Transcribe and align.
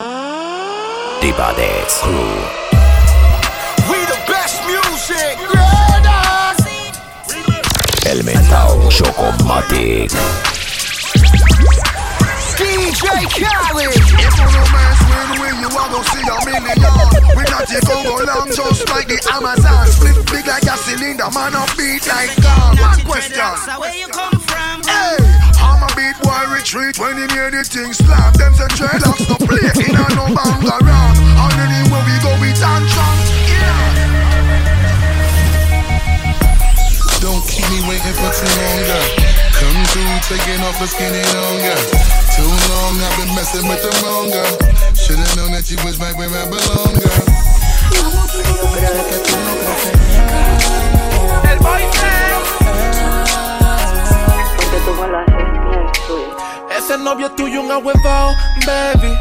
Diva 0.00 1.54
Dance 1.56 2.02
Crew. 2.02 2.34
We 3.88 3.96
the 4.10 4.18
best 4.26 4.60
music. 4.66 5.38
Elemental 8.04 8.90
Chocomatic. 8.90 10.10
DJ 12.58 13.06
Khaled. 13.38 13.94
If 13.94 14.10
you 14.10 14.46
no 14.50 14.62
man's 14.74 15.00
win, 15.08 15.30
win, 15.40 15.56
you 15.62 15.70
are 15.70 15.88
gonna 15.88 16.04
see 16.10 16.26
a 16.26 16.36
million. 16.44 16.76
We 17.36 17.42
not 17.44 17.64
take 17.68 17.88
over 17.88 18.24
long, 18.26 18.48
just 18.50 18.88
like 18.90 19.06
the 19.06 19.18
Amazon. 19.32 19.86
Split 19.86 20.26
big 20.26 20.46
like 20.46 20.64
a 20.64 20.76
cylinder, 20.76 21.30
man, 21.32 21.54
up 21.54 21.70
beat 21.76 22.06
like 22.08 22.34
God. 22.42 22.80
One 22.80 23.00
question. 23.06 23.38
Where 23.78 23.94
you 23.94 24.08
come 24.08 24.40
from? 24.40 24.82
Hey, 24.82 25.16
I'm 25.22 25.40
a 25.40 25.43
beat 25.96 26.18
boy 26.22 26.44
retreat 26.50 26.98
when 26.98 27.16
you 27.16 27.26
hear 27.30 27.50
the 27.50 27.64
thing 27.64 27.92
slap. 27.92 28.34
Them 28.34 28.54
say 28.54 28.66
dreadlocks 28.74 29.26
no 29.30 29.36
play 29.38 29.62
in 29.62 29.94
a 29.94 30.06
no 30.14 30.26
bang 30.30 30.62
around. 30.66 31.16
And 31.18 31.58
anywhere 31.58 32.04
we 32.04 32.14
go, 32.22 32.30
we 32.42 32.50
tantrum. 32.54 33.14
Yeah. 33.48 34.04
Don't 37.22 37.42
keep 37.46 37.66
me 37.70 37.80
waiting 37.88 38.14
for 38.18 38.30
too 38.34 38.44
long. 38.44 39.34
Come 39.54 39.80
through, 39.94 40.18
taking 40.28 40.60
off 40.66 40.76
the 40.82 40.86
skinny 40.90 41.24
longer. 41.32 41.78
Too 42.34 42.50
long, 42.68 42.98
I've 42.98 43.16
been 43.18 43.32
messing 43.34 43.66
with 43.66 43.80
the 43.80 43.92
wrong 44.02 44.30
girl. 44.30 44.54
Should've 44.98 45.36
known 45.36 45.52
that 45.52 45.70
you 45.70 45.78
was 45.86 45.98
right 45.98 46.14
where 46.16 46.28
I 46.28 46.44
belong, 46.50 46.94
girl. 46.98 47.24
El 51.48 51.58
boyfriend. 51.58 52.04
Ese 56.76 56.98
novio 56.98 57.30
tuyo 57.32 57.62
un 57.62 57.70
ahuevao, 57.70 58.34
baby. 58.66 59.16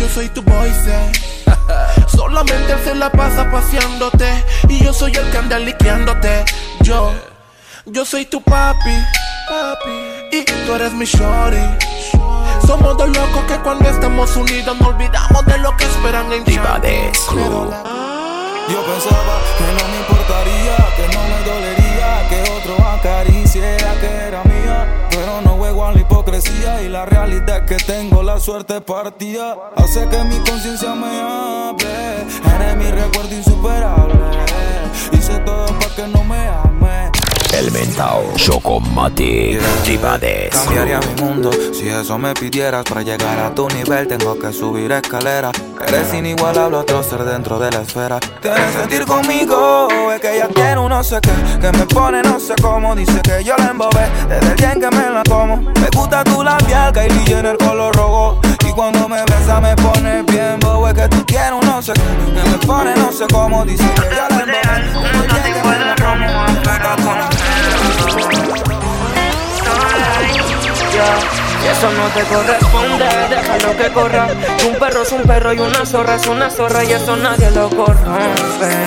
Yo 0.00 0.08
soy 0.08 0.28
tu 0.28 0.42
boyfriend. 0.42 1.16
Solamente 2.08 2.72
él 2.72 2.80
se 2.84 2.94
la 2.94 3.10
pasa 3.10 3.50
paseándote. 3.50 4.44
Y 4.68 4.82
yo 4.82 4.92
soy 4.92 5.12
el 5.14 5.30
que 5.30 5.38
anda 5.38 5.58
liqueándote. 5.58 6.44
Yo, 6.80 7.12
yo 7.86 8.04
soy 8.04 8.26
tu 8.26 8.42
papi. 8.42 8.94
Papi. 9.48 9.90
Y 10.32 10.44
tú 10.44 10.74
eres 10.74 10.92
mi 10.92 11.04
shorty. 11.04 11.56
Somos 12.66 12.96
dos 12.96 13.08
locos 13.08 13.44
que 13.46 13.56
cuando 13.58 13.88
estamos 13.88 14.34
unidos 14.36 14.76
no 14.80 14.88
olvidamos 14.88 15.46
de 15.46 15.58
lo 15.58 15.76
que 15.76 15.84
esperan 15.84 16.32
en 16.32 16.44
Diva. 16.44 16.80
Yo 16.82 18.82
pensaba 18.84 19.40
que 19.58 19.64
no 19.76 19.88
me 19.88 19.96
importaría, 19.98 20.76
que 20.96 21.06
no 21.14 21.20
me 21.28 21.38
dolería, 21.50 22.10
que 22.28 22.38
otro 22.52 22.74
acariciera 22.86 23.90
que 24.00 24.06
era 24.06 24.42
mía. 24.44 24.78
Pero 25.10 25.40
no 25.42 25.56
la 25.56 25.69
hipocresía 26.10 26.82
y 26.82 26.88
la 26.88 27.06
realidad 27.06 27.58
es 27.58 27.62
que 27.62 27.84
tengo 27.84 28.22
la 28.22 28.38
suerte 28.40 28.80
partida. 28.80 29.56
Hace 29.76 30.08
que 30.08 30.24
mi 30.24 30.36
conciencia 30.40 30.94
me 30.94 31.20
hable, 31.20 32.26
eres 32.56 32.76
mi 32.76 32.90
recuerdo 32.90 33.34
insuperable. 33.34 34.14
Hice 35.12 35.38
todo 35.40 35.66
para 35.66 35.94
que 35.94 36.06
no 36.08 36.24
me 36.24 36.48
ame. 36.48 36.69
Elemental 37.80 38.34
Chocomatic. 38.36 39.58
Diva 39.86 40.18
Dance 40.18 40.50
Cambiaría 40.50 41.00
mi 41.00 41.22
mundo 41.22 41.50
si 41.72 41.88
eso 41.88 42.18
me 42.18 42.34
pidieras 42.34 42.84
para 42.84 43.00
llegar 43.02 43.38
a 43.38 43.54
tu 43.54 43.68
nivel. 43.68 44.06
Tengo 44.06 44.38
que 44.38 44.52
subir 44.52 44.92
escalera. 44.92 45.50
Eres 45.86 46.12
inigualable, 46.12 46.76
otro 46.76 47.02
ser 47.02 47.24
dentro 47.24 47.58
de 47.58 47.70
la 47.70 47.80
esfera. 47.80 48.20
Tienes 48.42 48.74
sentir 48.74 49.06
conmigo, 49.06 49.88
es 50.12 50.20
que 50.20 50.36
ella 50.36 50.48
tiene 50.48 50.78
un 50.78 50.90
no 50.90 51.02
sé 51.02 51.20
qué, 51.22 51.30
que 51.58 51.72
me 51.72 51.86
pone 51.86 52.20
no 52.22 52.38
sé 52.38 52.54
cómo. 52.60 52.94
Dice 52.94 53.18
que 53.22 53.42
yo 53.42 53.54
la 53.56 53.70
embobé 53.70 54.06
desde 54.28 54.50
el 54.50 54.56
día 54.56 54.72
en 54.72 54.80
que 54.80 54.90
me 54.90 55.10
la 55.10 55.22
como. 55.26 55.56
Me 55.56 55.88
gusta 55.96 56.22
tu 56.24 56.42
labial, 56.42 56.92
Kylie 56.92 57.38
en 57.38 57.46
el 57.46 57.56
color 57.56 57.96
rojo. 57.96 58.40
Y 58.68 58.72
cuando 58.72 59.08
me 59.08 59.22
besa 59.22 59.58
me 59.58 59.74
pone 59.76 60.22
bien 60.24 60.60
bobo. 60.60 60.86
Es 60.86 60.94
que 60.94 61.08
tú 61.08 61.22
tienes 61.24 61.52
un 61.52 61.66
no 61.66 61.80
sé 61.80 61.94
qué, 61.94 62.42
que 62.42 62.50
me 62.50 62.58
pone 62.58 62.94
no 62.96 63.10
sé 63.10 63.26
cómo. 63.32 63.64
Dice 63.64 63.84
que 63.94 64.14
yo 64.14 64.28
la 64.28 64.42
embobé 64.42 64.68
desde 65.00 65.18
el 65.18 65.28
día 65.28 65.46
en 65.46 65.54
que 65.54 65.68
me 65.68 65.78
la 65.78 65.94
como. 65.96 66.26
Me 66.26 66.62
gusta 66.62 66.96
tu 66.96 67.59
Y 71.62 71.66
eso 71.66 71.90
no 71.92 72.06
te 72.14 72.22
corresponde, 72.24 73.06
déjalo 73.28 73.76
que 73.76 73.92
corra. 73.92 74.28
Un 74.66 74.78
perro 74.78 75.02
es 75.02 75.12
un 75.12 75.22
perro 75.22 75.52
y 75.52 75.58
una 75.58 75.84
zorra 75.84 76.14
es 76.16 76.26
una 76.26 76.50
zorra 76.50 76.84
y 76.84 76.92
eso 76.92 77.16
nadie 77.16 77.50
lo 77.50 77.68
corrompe. 77.70 78.84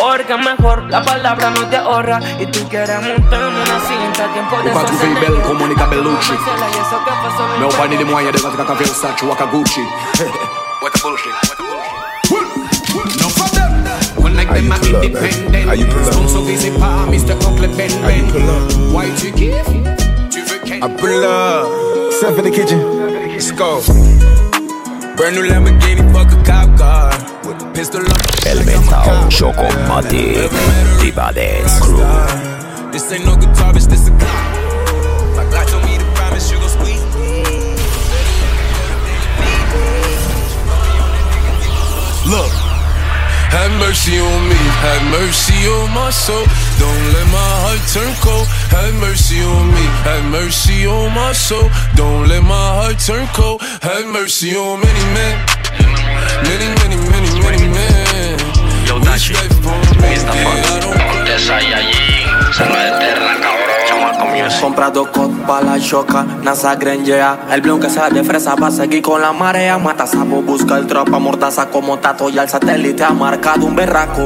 Porque 0.00 0.36
mejor 0.36 0.84
la 0.90 1.02
palabra 1.02 1.50
no 1.50 1.66
te 1.66 1.76
ahorra 1.76 2.20
y 2.38 2.46
tú 2.46 2.66
quieres 2.68 3.00
montarme 3.02 3.60
una 3.62 3.80
cinta, 3.80 4.32
tiempo 4.32 4.56
de 4.62 4.70
Uka 4.70 4.80
sostener. 4.80 5.18
tuve 5.18 5.28
bel 5.28 5.42
como 5.42 5.58
Monica 5.60 5.86
Bellucci. 5.86 6.32
Me 7.58 7.96
de 7.96 8.04
moyen 8.04 8.32
de 8.32 8.38
zaka 8.38 8.74
Versace 8.74 9.26
waka 9.26 9.44
Gucci. 9.46 9.80
What 10.80 10.92
the 10.92 11.00
bullshit? 11.02 11.32
What 11.48 11.56
the 11.56 11.64
bullshit? 11.64 13.20
No 13.20 13.28
for 13.28 13.48
them. 13.50 14.22
One 14.22 14.36
like 14.36 14.48
them 14.48 14.72
are 14.72 14.78
pull 14.78 14.96
up, 14.96 15.02
man? 15.02 15.14
independent. 15.14 15.78
You 15.78 16.28
so 16.28 16.44
busy 16.44 16.70
pa 16.70 17.06
Mr. 17.06 17.34
Uncle 17.44 17.68
Ben 17.76 17.90
you 17.90 18.32
Ben. 18.32 18.92
Why 18.92 19.10
tu 19.16 19.32
kiffes? 19.32 19.97
Tu 20.78 20.84
veux 20.84 20.90
qu'elle 20.90 20.92
I 20.92 20.96
pull 20.96 21.24
up. 21.24 22.12
Step 22.12 22.38
in 22.38 22.44
the 22.44 22.50
kitchen. 22.50 22.80
Let's 23.32 23.50
go. 23.52 23.80
Brand 25.16 25.34
new 25.34 25.42
Lamborghini, 25.42 26.12
fuck 26.12 26.32
a 26.32 26.42
cop 26.44 26.78
car. 26.78 27.10
With 27.44 27.62
a 27.62 27.72
pistol 27.74 28.00
on 28.00 28.06
Elemental 28.46 29.28
Chocomatic. 29.30 30.50
Diva 31.00 31.32
Dance 31.34 31.80
Crew. 31.80 31.98
This 32.92 33.10
ain't 33.12 33.24
no 33.24 33.36
guitar, 33.36 33.72
bitch, 33.72 33.88
this 33.88 34.08
a 34.08 34.10
car. 34.10 34.42
My 35.36 35.44
God 35.50 35.66
told 35.68 35.84
me 35.84 35.98
to 35.98 36.04
promise 36.14 36.50
you 36.50 36.58
gon' 36.58 36.68
squeeze 36.68 37.04
me. 37.14 37.42
Look. 42.30 42.52
Have 43.48 43.72
mercy 43.80 44.18
on 44.20 44.48
me, 44.48 44.60
have 44.84 45.02
mercy 45.10 45.66
on 45.66 45.90
my 45.94 46.10
soul. 46.10 46.44
Don't 46.78 47.04
let 47.14 47.26
my 47.26 47.50
heart 47.62 47.82
turn 47.92 48.12
cold. 48.22 48.46
Have 48.70 48.94
mercy 49.00 49.42
on 49.42 49.66
me, 49.74 49.84
have 50.06 50.24
mercy 50.30 50.86
on 50.86 51.12
my 51.14 51.32
soul. 51.32 51.70
Don't 51.94 52.28
let 52.28 52.42
my 52.42 52.68
heart 52.78 52.98
turn 52.98 53.26
cold. 53.34 53.60
Have 53.82 54.06
mercy 54.06 54.54
on 54.56 54.80
many 54.80 55.04
men, 55.14 55.34
many, 56.46 56.68
many, 56.80 56.96
many, 57.10 57.30
many 57.42 57.66
men. 57.68 58.38
Yo, 58.86 58.98
Dachi, 59.00 59.34
music. 60.00 60.68
Compra 64.60 64.90
dos 64.90 65.08
cot 65.08 65.30
pa' 65.46 65.60
la 65.60 65.78
choca, 65.78 66.24
NASA 66.42 66.74
grenjea 66.74 67.46
El 67.50 67.60
blon 67.60 67.80
que 67.80 67.88
sea 67.88 68.08
de 68.10 68.24
fresa 68.24 68.54
va 68.54 68.68
a 68.68 68.70
seguir 68.70 69.02
con 69.02 69.20
la 69.20 69.32
marea 69.32 69.78
Mata 69.78 70.06
sapo, 70.06 70.42
busca 70.42 70.76
el 70.78 70.86
tropa, 70.86 71.18
mortaza 71.18 71.68
como 71.68 71.98
tato 71.98 72.28
Y 72.28 72.38
al 72.38 72.48
satélite 72.48 73.04
ha 73.04 73.10
marcado 73.10 73.66
un 73.66 73.76
berraco 73.76 74.22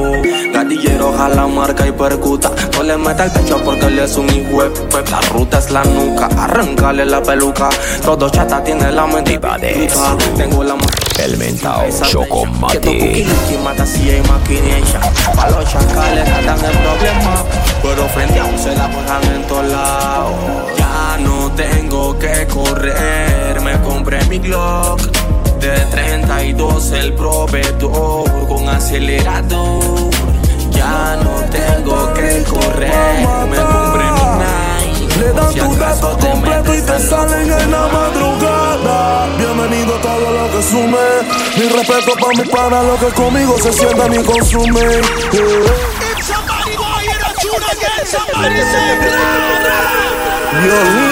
Gatillero 0.63 1.11
jala 1.11 1.45
marca 1.45 1.85
y 1.85 1.91
percuta. 1.91 2.49
No 2.73 2.83
le 2.83 2.97
meta 2.97 3.25
el 3.25 3.31
pecho 3.31 3.61
porque 3.65 3.85
él 3.87 3.99
es 3.99 4.15
un 4.15 4.29
hijo 4.29 4.63
La 5.11 5.19
ruta 5.29 5.59
es 5.59 5.69
la 5.71 5.83
nuca, 5.83 6.29
arráncale 6.37 7.05
la 7.05 7.21
peluca. 7.21 7.69
Todo 8.01 8.29
chata 8.29 8.63
tiene 8.63 8.89
la 8.91 9.05
mente 9.05 9.31
de 9.31 9.39
bruta. 9.39 10.17
Tengo 10.37 10.63
la 10.63 10.77
Elemental 11.19 11.89
Quieto 11.89 12.05
Chocomatic. 12.05 12.81
Kukiliki 12.81 13.57
mata 13.63 13.85
si 13.85 14.09
hay 14.09 14.21
maquination 14.21 15.01
Pa' 15.35 15.49
los 15.49 15.69
chacales 15.69 16.27
andan 16.29 16.57
en 16.57 16.77
problemas 16.81 17.43
Pero 17.81 18.07
frente 18.09 18.39
a 18.39 18.45
un 18.45 18.57
se 18.57 18.75
la 18.75 18.89
juegan 18.89 19.23
en 19.35 19.47
todos 19.47 19.65
lados. 19.65 20.33
Ya 20.77 21.17
no 21.19 21.51
tengo 21.51 22.17
que 22.17 22.47
correr 22.47 23.61
Me 23.61 23.79
compré 23.81 24.23
mi 24.25 24.39
Glock 24.39 25.01
De 25.59 25.75
32 25.91 26.91
el 26.93 27.13
proveedor 27.13 28.47
Con 28.47 28.69
acelerador 28.69 30.32
Ya 30.73 31.15
no 31.23 31.35
tengo 31.51 32.13
que 32.13 32.43
correr 32.43 33.27
Me 33.49 33.57
compré 33.57 34.05
mi 34.17 34.25
Nike 34.41 35.19
Le 35.19 35.33
dan 35.33 35.53
Si 35.53 35.59
tu 35.59 35.75
dato 35.75 36.17
te 36.17 36.27
completo 36.27 36.73
y 36.75 36.81
te 36.81 36.95
en 36.95 37.01
salen 37.09 37.51
en 37.51 37.71
la 37.71 37.87
madrugada. 37.87 39.27
Bienvenido 39.37 39.95
a 39.95 40.01
todo 40.01 40.31
lo 40.31 40.51
que 40.51 40.63
sume. 40.63 40.97
Mi 41.57 41.69
respeto 41.69 42.13
para 42.19 42.33
mi 42.37 42.49
pana, 42.49 42.83
lo 42.83 42.95
que 42.97 43.13
conmigo 43.13 43.57
se 43.59 43.71
sienta 43.71 44.07
ni 44.07 44.23
consume. 44.23 44.81
Eh. 44.81 45.63
If 46.17 46.25
somebody 46.25 46.75
go 46.75 46.83
hear 46.99 47.17
the 47.19 47.31
tune 47.41 47.63
again, 47.71 48.05
somebody 48.05 48.61
say 48.61 48.93
Violines 50.63 51.03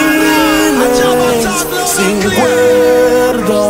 sin 1.86 2.22
cuerda. 2.36 3.62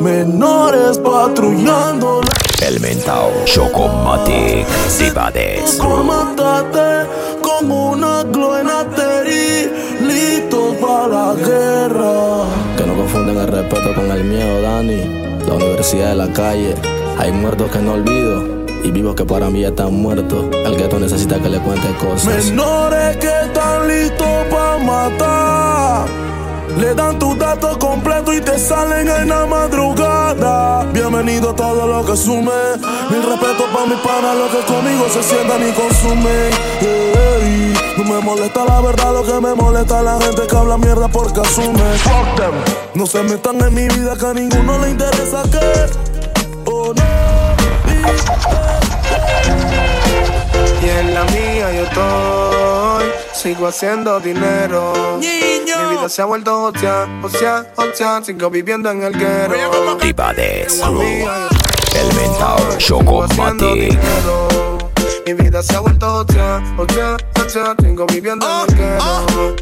menores 0.00 0.98
patrullando. 0.98 2.20
El 2.64 2.78
mentao 2.78 3.32
Chocomatic 3.44 4.66
Divades 4.96 5.78
Crew. 5.80 6.04
Mátate 6.04 7.08
como 7.42 7.90
una 7.90 8.22
gloenateri, 8.22 9.68
listo 10.00 10.76
para 10.80 11.08
la 11.08 11.34
guerra. 11.34 12.44
Que 12.76 12.86
no 12.86 12.94
confunden 12.94 13.36
el 13.38 13.48
respeto 13.48 13.92
con 13.94 14.08
el 14.12 14.22
miedo, 14.22 14.62
Dani. 14.62 15.38
La 15.44 15.54
universidad 15.54 16.10
de 16.10 16.14
la 16.14 16.32
calle. 16.32 16.76
Hay 17.18 17.32
muertos 17.32 17.68
que 17.72 17.78
no 17.80 17.94
olvido. 17.94 18.44
Y 18.84 18.92
vivos 18.92 19.16
que 19.16 19.24
para 19.24 19.50
mí 19.50 19.62
ya 19.62 19.68
están 19.68 19.94
muertos. 19.94 20.46
El 20.64 20.76
gueto 20.76 21.00
necesita 21.00 21.40
que 21.40 21.48
le 21.48 21.58
cuente 21.58 21.88
cosas. 21.94 22.46
Menores 22.46 23.16
que 23.16 23.26
están 23.26 23.88
listos 23.88 24.28
para 24.50 24.78
matar. 24.78 26.31
Le 26.78 26.94
dan 26.94 27.18
tus 27.18 27.38
datos 27.38 27.76
completos 27.78 28.34
y 28.34 28.40
te 28.40 28.58
salen 28.58 29.08
en 29.08 29.28
la 29.28 29.46
madrugada. 29.46 30.84
Bienvenido 30.92 31.50
a 31.50 31.56
todo 31.56 31.86
lo 31.86 32.04
que 32.04 32.16
sume. 32.16 32.50
Mil 33.10 33.22
respeto 33.22 33.64
para 33.72 33.86
mis 33.86 33.98
panas, 33.98 34.36
los 34.36 34.50
que 34.50 34.72
conmigo 34.72 35.06
se 35.08 35.22
sientan 35.22 35.68
y 35.68 35.72
consumen. 35.72 36.50
No 37.98 38.04
me 38.04 38.20
molesta 38.20 38.64
la 38.64 38.80
verdad, 38.80 39.12
lo 39.12 39.22
que 39.24 39.40
me 39.40 39.54
molesta 39.54 39.98
es 39.98 40.04
la 40.04 40.20
gente 40.20 40.46
que 40.48 40.56
habla 40.56 40.78
mierda 40.78 41.08
porque 41.08 41.40
asume. 41.40 41.82
No 42.94 43.06
se 43.06 43.22
metan 43.22 43.60
en 43.62 43.74
mi 43.74 43.88
vida 43.88 44.16
que 44.18 44.26
a 44.26 44.32
ninguno 44.32 44.78
le 44.78 44.90
interesa 44.90 45.42
que. 45.50 45.90
Oh 46.64 46.92
no. 46.94 47.02
Y 50.82 50.88
en 50.88 51.14
la 51.14 51.24
mía 51.24 51.72
yo 51.72 51.82
estoy, 51.84 52.51
sigo 53.42 53.66
haciendo 53.66 54.20
dinero. 54.20 55.18
Mi 55.18 55.96
vida 55.96 56.08
se 56.08 56.22
ha 56.22 56.26
vuelto 56.26 56.62
hostia, 56.62 57.08
hostia, 57.24 57.66
hostia, 57.74 58.22
sigo 58.22 58.48
viviendo 58.50 58.88
en 58.88 59.02
el 59.02 59.18
guero. 59.18 59.52
Mía 59.52 59.68
yo 59.72 59.84
El 61.96 62.14
haciendo 62.14 62.78
Chocomatic 62.78 63.74
dinero. 63.90 64.48
Mi 65.26 65.32
vida 65.32 65.60
se 65.60 65.74
ha 65.74 65.80
vuelto 65.80 66.18
hostia, 66.18 66.62
hostia, 66.78 67.16
sigo 67.52 68.06
viviendo 68.06 68.46
en 68.46 68.70
el 68.70 68.76
guero. 68.76 69.56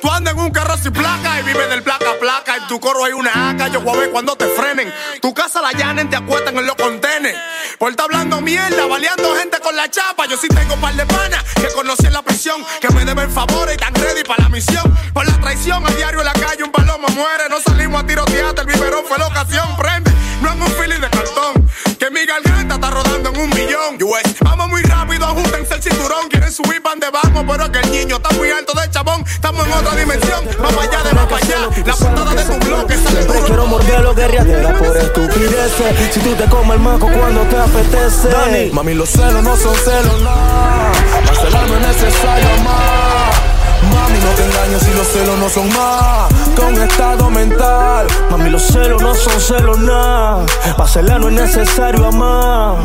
Tú 0.00 0.10
andas 0.10 0.34
en 0.34 0.40
un 0.40 0.50
carro 0.50 0.76
sin 0.76 0.92
placa 0.92 1.40
y 1.40 1.42
vives 1.44 1.68
del 1.70 1.82
placa 1.82 2.10
a 2.10 2.18
placa. 2.18 2.56
En 2.56 2.66
tu 2.66 2.78
coro 2.80 3.04
hay 3.04 3.12
una 3.12 3.50
AK, 3.50 3.72
yo 3.72 3.80
voy 3.80 3.96
a 3.96 4.00
ver 4.00 4.10
cuando 4.10 4.36
te 4.36 4.46
frenen. 4.46 4.92
Tu 5.20 5.32
casa 5.34 5.60
la 5.60 5.72
llanen, 5.72 6.08
te 6.08 6.16
acuestan 6.16 6.56
en 6.56 6.66
los 6.66 6.76
contenes. 6.76 7.36
Por 7.78 7.90
estar 7.90 8.04
hablando 8.06 8.40
mierda, 8.40 8.86
baleando 8.86 9.34
gente 9.36 9.58
con 9.60 9.76
la 9.76 9.88
chapa. 9.90 10.26
Yo 10.26 10.36
sí 10.36 10.48
tengo 10.48 10.74
un 10.74 10.80
par 10.80 10.94
de 10.94 11.06
panas 11.06 11.42
que 11.54 11.68
conocí 11.74 12.06
en 12.06 12.12
la 12.12 12.22
prisión, 12.22 12.64
que 12.80 12.88
me 12.94 13.04
deben 13.04 13.30
favores 13.30 13.76
y 13.76 13.80
están 13.80 13.94
ready 13.94 14.22
para 14.24 14.44
la 14.44 14.48
misión. 14.48 14.96
Por 15.12 15.26
la 15.26 15.38
traición, 15.40 15.86
a 15.86 15.90
diario 15.90 16.20
en 16.20 16.26
la 16.26 16.32
calle 16.32 16.64
un 16.64 16.72
palomo 16.72 17.08
muere. 17.08 17.44
No 17.50 17.60
salimos 17.60 18.02
a 18.02 18.06
tirotear, 18.06 18.54
el 18.58 18.66
biberón 18.66 19.04
fue 19.06 19.18
la 19.18 19.26
ocasión. 19.26 19.66
Prende, 19.76 20.10
no 20.42 20.52
en 20.52 20.62
un 20.62 20.70
feeling 20.72 21.00
de 21.00 21.10
cartón. 21.10 21.68
Que 21.98 22.10
mi 22.10 22.24
garganta 22.24 22.76
está 22.76 22.90
rodando 22.90 23.30
en 23.30 23.40
un 23.40 23.50
millón. 23.50 23.98
US, 24.00 24.36
vamos 24.40 24.68
muy 24.68 24.82
rápido, 24.82 25.26
ajustense 25.26 25.74
el 25.74 25.82
cinturón. 25.82 26.28
Quieren 26.28 26.52
subir, 26.52 26.80
van 26.80 27.00
de 27.00 27.08
vamos, 27.10 27.44
pero 27.48 27.64
es 27.64 27.70
que 27.70 27.78
el 27.80 27.90
niño 27.90 28.16
está 28.16 28.30
muy 28.36 28.50
alto 28.50 28.72
de 28.78 28.88
chabón. 28.90 29.24
Estamos 29.26 29.66
en 29.66 29.72
otra 29.72 29.96
dimensión, 29.96 30.44
vamos 30.60 30.86
allá 30.86 31.02
de 31.02 31.12
más 31.14 31.26
para 31.26 31.44
allá. 31.44 31.68
La 31.84 31.96
portada 31.96 32.34
de 32.34 32.44
tu 32.44 32.66
bloque 32.66 32.94
sale 32.94 33.10
Siempre 33.10 33.36
duro. 33.36 33.46
quiero 33.46 33.66
morderlo, 33.66 34.14
guerreadera 34.14 34.78
por 34.78 34.96
estupideces. 34.96 36.12
Si 36.12 36.20
tú 36.20 36.34
te 36.34 36.44
comes 36.44 36.76
el 36.76 36.82
maco 36.82 37.08
cuando 37.08 37.42
te 37.42 37.56
apetece. 37.56 38.28
Dani, 38.28 38.70
mami, 38.70 38.94
los 38.94 39.08
celos 39.08 39.42
no 39.42 39.56
son 39.56 39.74
celos, 39.74 40.20
no. 40.22 40.30
Más 40.30 41.68
no 41.68 41.76
es 41.76 41.80
necesario 41.80 42.62
más. 42.62 43.37
Mami, 43.82 44.18
no 44.18 44.30
te 44.34 44.44
engañes 44.44 44.82
si 44.82 44.92
los 44.92 45.08
celos 45.08 45.38
no 45.38 45.48
son 45.48 45.68
más 45.68 46.28
que 46.54 46.62
un 46.62 46.80
estado 46.80 47.30
mental. 47.30 48.06
Mami, 48.30 48.50
los 48.50 48.62
celos 48.62 49.00
no 49.02 49.14
son 49.14 49.40
celos 49.40 49.78
nada. 49.78 50.44
Pa' 50.76 50.86
celar 50.86 51.20
no 51.20 51.28
es 51.28 51.34
necesario 51.34 52.06
amar. 52.06 52.76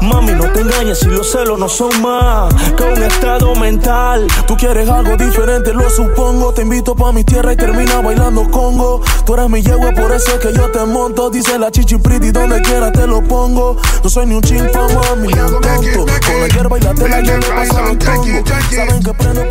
Mami, 0.00 0.32
no 0.32 0.44
te 0.52 0.60
engañes 0.60 0.98
si 0.98 1.06
los 1.06 1.30
celos 1.30 1.58
no 1.58 1.68
son 1.68 2.02
más 2.02 2.54
que 2.76 2.82
un 2.82 3.02
estado 3.02 3.54
mental. 3.54 4.26
Tú 4.46 4.56
quieres 4.56 4.88
algo 4.88 5.16
diferente, 5.16 5.72
lo 5.72 5.88
supongo. 5.90 6.52
Te 6.52 6.62
invito 6.62 6.94
pa' 6.94 7.12
mi 7.12 7.24
tierra 7.24 7.52
y 7.52 7.56
termina 7.56 8.00
bailando 8.00 8.50
congo. 8.50 9.00
Tú 9.24 9.34
eres 9.34 9.48
mi 9.48 9.62
yegua, 9.62 9.92
por 9.92 10.12
eso 10.12 10.32
es 10.34 10.38
que 10.40 10.52
yo 10.52 10.70
te 10.70 10.84
monto. 10.84 11.30
Dice 11.30 11.58
la 11.58 11.70
chichi 11.70 11.96
pretty, 11.96 12.30
donde 12.30 12.60
quiera 12.62 12.92
te 12.92 13.06
lo 13.06 13.22
pongo. 13.22 13.76
No 14.02 14.10
soy 14.10 14.26
ni 14.26 14.34
un 14.34 14.42
chimpa, 14.42 14.86
mami, 14.88 15.28
ni 15.28 15.40
un 15.40 15.60
tonto. 15.60 16.06
Con 16.26 16.40
la 16.40 16.48
hierba 16.48 16.78
y 16.78 16.80
la 16.82 16.94
tela 16.94 17.20
yo 17.20 17.36
le 17.38 17.46
paso. 17.46 17.74
Saben 17.74 19.02
que 19.02 19.14
prendo 19.14 19.48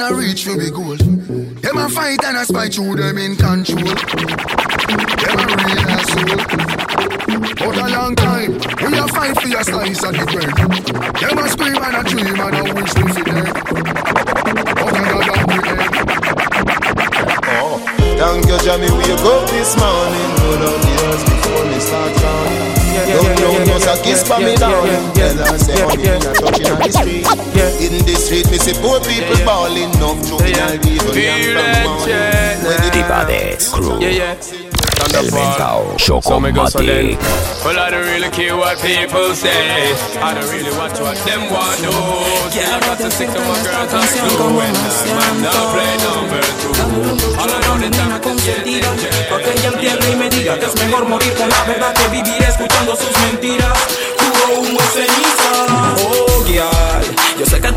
and 0.00 0.12
a 0.12 0.14
reach 0.14 0.44
for 0.44 0.52
the 0.52 0.70
goal. 0.70 0.96
Them 0.96 1.78
a 1.78 1.88
fight 1.88 2.22
and 2.24 2.36
a 2.36 2.44
spy 2.44 2.68
through 2.68 2.96
them 2.96 3.16
in 3.16 3.34
control. 3.34 3.80
Them 3.80 5.38
a 5.40 5.46
real 5.56 5.88
asshole. 5.88 6.36
But 7.56 7.76
a 7.78 7.88
long 7.88 8.14
time, 8.14 8.52
we 8.52 8.98
a 8.98 9.08
fight 9.08 9.40
for 9.40 9.48
your 9.48 9.64
slice 9.64 10.04
of 10.04 10.12
the 10.12 10.26
bread. 10.28 10.52
Them 11.16 11.38
a 11.38 11.48
scream 11.48 11.82
and 11.82 11.96
a 11.96 12.02
dream 12.04 12.26
and 12.26 12.56
a 12.56 12.74
wish 12.74 12.92
to 12.92 13.08
see 13.14 13.24
dead. 13.24 13.54
But 14.76 14.92
I 14.92 15.16
got 15.24 15.48
we 15.48 15.56
end. 15.64 15.80
Oh, 17.48 17.80
thank 18.18 18.46
you, 18.46 18.58
Jamie. 18.60 18.92
Wake 18.98 19.24
up 19.24 19.48
this 19.48 19.76
morning. 19.78 20.36
Go 20.36 20.60
down 20.60 20.95
Don't 23.86 23.98
know 23.98 24.02
just 24.02 24.02
a 24.02 24.04
kiss 24.04 24.26
for 24.26 24.38
me 24.40 24.56
darling. 24.56 25.14
Tell 25.14 25.36
her 25.36 25.58
say 25.58 25.78
honey, 25.78 26.02
me 26.02 26.18
not 26.18 26.34
touching 26.34 26.66
on 26.66 26.78
the 26.78 26.90
street. 26.90 27.26
In 27.78 28.04
the 28.04 28.14
street, 28.18 28.50
me 28.50 28.58
see 28.58 28.74
poor 28.82 28.98
people 28.98 29.38
bawling. 29.46 29.94
Enough 29.94 30.28
choking 30.28 30.58
and 30.58 30.82
people 30.82 31.14
young 31.14 31.38
from 31.54 31.94
morning. 31.94 32.66
When 32.66 32.78
the 32.82 32.90
Divades 32.90 33.68
Crew. 33.68 34.00
Yeah, 34.00 34.08
yeah. 34.08 34.65
El 35.14 35.32
mentao 35.32 35.96
So 35.98 36.40
me 36.40 36.52
go 36.52 36.66
so 36.66 36.78
then. 36.78 37.16
Chocomatic 37.16 37.64
Well, 37.64 37.78
I 37.78 37.90
don't 37.90 38.06
really 38.06 38.30
care 38.30 38.56
what 38.56 38.78
people 38.80 39.34
say. 39.34 39.92
I 40.20 40.34
don't 40.34 40.48
really 40.50 40.70
watch 40.76 41.00
what 41.00 41.16
them 41.24 41.50
want 41.50 41.80
to. 41.82 41.92
See, 42.52 42.62
I 42.62 42.80
got 42.80 42.98
to 42.98 43.10
stick 43.10 43.30
to 43.30 43.40
my 43.40 43.58
girls 43.64 43.92
like 43.92 44.12
glue. 44.36 44.56
When 44.56 44.72
the 44.72 45.12
man 45.16 45.36
don't 45.42 45.68
play 45.72 45.92
number 46.04 46.42
two. 46.60 46.72
All 47.40 47.50
I 47.50 47.58
know 47.64 47.76
the 47.80 47.90
time 47.90 48.12
I 48.12 48.18
can 48.18 48.36
get. 48.44 48.66
Porque 49.28 49.50
ella 49.52 49.68
entienda 49.74 50.08
y 50.10 50.16
me 50.16 50.28
diga 50.30 50.58
que 50.58 50.66
es 50.66 50.74
mejor 50.76 51.08
morir 51.08 51.34
con 51.34 51.48
la 51.48 51.64
verdad 51.64 51.94
que 51.94 52.08
vivir 52.08 52.42
escuchando 52.42 52.96
sus 52.96 53.16
mentiras. 53.26 53.95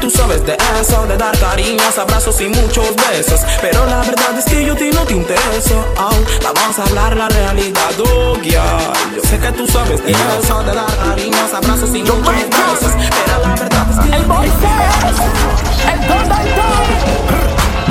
Tú 0.10 0.18
sabes 0.18 0.46
de 0.46 0.58
eso, 0.80 1.06
de 1.08 1.18
dar 1.18 1.38
cariños, 1.40 1.98
abrazos 1.98 2.40
y 2.42 2.48
muchos 2.48 2.96
besos. 2.96 3.42
Pero 3.62 3.86
la 3.86 3.98
verdad 3.98 4.38
es 4.38 4.46
que 4.46 4.66
yo 4.66 4.74
a 4.74 4.76
ti 4.76 4.90
no 4.94 5.02
te 5.06 5.14
intereso. 5.14 5.86
Oh, 5.98 6.10
vamos 6.42 6.80
a 6.80 6.84
hablar 6.84 7.16
la 7.16 7.28
realidad, 7.28 7.92
oh, 8.00 8.36
girl. 8.42 9.16
Yo 9.16 9.22
sé 9.30 9.40
que 9.40 9.52
tú 9.52 9.68
sabes 9.68 10.04
de 10.04 10.12
eso, 10.12 10.64
de 10.64 10.74
dar 10.74 10.98
cariños, 10.98 11.54
abrazos 11.54 11.94
y 11.94 12.02
muchos 12.02 12.24
besos. 12.24 12.94
Pero 12.96 13.40
la 13.42 13.56
verdad 13.56 13.88
es 13.92 14.00
que 14.00 14.16
el 14.16 14.24
boy 14.26 14.46
el 14.46 14.52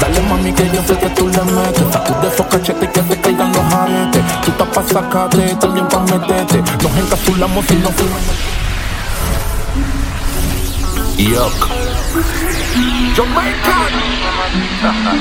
Dale 0.00 0.20
mami 0.28 0.52
que 0.52 0.70
yo 0.70 0.82
sé 0.86 0.98
que 0.98 1.10
tú 1.10 1.28
le 1.28 1.42
metes. 1.44 1.92
Sacude 1.92 2.30
de 2.30 2.48
cachete 2.48 2.84
y 2.84 2.88
que 2.88 3.02
se 3.02 3.20
caigan 3.20 3.52
los 3.52 3.74
aretes. 3.74 4.22
Tú 4.44 4.50
estás 4.50 4.68
pa' 4.68 4.84
sacarte, 4.84 5.56
también 5.60 5.86
pa' 5.88 6.00
meterte. 6.00 6.62
Nos 6.82 6.96
encapsulamos 6.96 7.70
y 7.70 7.74
nos 7.74 7.92
fuimos. 7.94 8.22
Yuck 11.18 11.87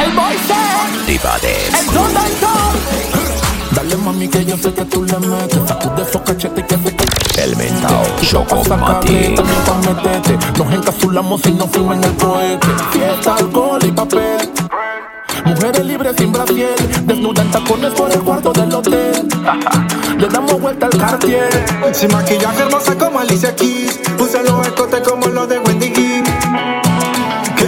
El 0.04 0.12
boy 0.14 0.36
Divades 1.06 1.72
Dale 3.72 3.98
mami 3.98 4.28
que 4.28 4.46
yo 4.46 4.58
sé 4.58 4.74
que 4.74 4.86
tú 4.86 5.04
le 5.04 5.20
metes. 5.20 5.68
Sacude 5.68 6.06
de 6.06 6.24
cachete 6.24 6.62
y 6.62 6.64
que 6.64 6.78
se 6.78 7.44
El 7.44 7.56
mentao 7.58 8.06
Sacate, 8.06 8.26
Chocomatic 8.26 9.36
también 9.36 9.62
pa' 9.66 9.78
meterte. 9.94 10.38
Nos 10.58 10.74
encapsulamos 10.74 11.46
y 11.46 11.52
nos 11.52 11.70
fuimos 11.70 11.98
en 11.98 12.04
el 12.06 12.16
cohete. 12.16 12.68
Fiesta, 12.92 13.36
alcohol 13.36 13.80
y 13.84 13.92
papel. 13.92 14.50
Mujeres 15.46 15.86
libres 15.86 16.16
sin 16.18 16.32
brasier 16.32 16.76
Desnuda 17.06 17.42
en 17.42 17.52
tacones 17.52 17.94
por 17.94 18.12
el 18.12 18.20
cuarto 18.22 18.54
del 18.54 18.74
hotel. 18.74 19.28
Le 20.18 20.28
damos 20.28 20.60
vuelta 20.62 20.86
al 20.88 20.98
cartier. 20.98 21.50
Sin 21.92 22.12
maquillaje 22.12 22.62
hermosa 22.62 22.98
como 22.98 23.20
Alicia 23.20 23.56
Keys. 23.56 24.00
Puse 24.18 24.42
los 24.44 24.66
escotes 24.66 25.02
como 25.02 25.28
los 25.28 25.50
de 25.50 25.60
Wendy 25.60 25.92
Que 25.92 26.07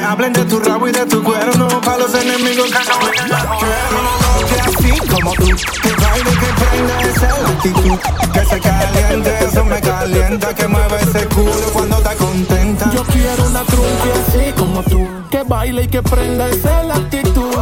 hablen 0.10 0.34
de 0.34 0.44
tu 0.46 0.60
rabo 0.60 0.88
y 0.88 0.92
de 0.92 1.06
tu 1.06 1.24
cuerno 1.24 1.68
Pa' 1.82 1.98
los 1.98 2.14
enemigos 2.16 2.72
que 2.72 2.80
no 2.80 4.48
Que 4.48 4.60
así 4.62 5.00
como 5.08 5.34
tú 5.34 5.46
Que 5.82 5.92
baile, 6.02 6.32
que 6.32 6.50
prenda 6.64 7.02
esa 7.02 7.30
actitud 7.48 8.00
Que 8.34 8.46
se 8.46 8.60
caliente, 8.60 9.38
eso 9.46 9.66
me 9.66 9.80
calienta 9.80 10.54
Que 10.56 10.68
mueve 10.68 10.98
ese 11.02 11.26
culo 11.28 11.52
cuando 11.74 11.98
está 11.98 12.16
contenta. 12.16 12.90
Yo 12.94 13.04
quiero 13.04 13.46
una 13.46 13.64
trunque 13.64 14.12
así 14.28 14.52
como 14.58 14.84
tú 14.84 15.08
Que 15.30 15.44
baile 15.44 15.84
y 15.84 15.88
que 15.88 16.02
prenda 16.02 16.48
esa 16.50 16.80
actitud 16.82 17.54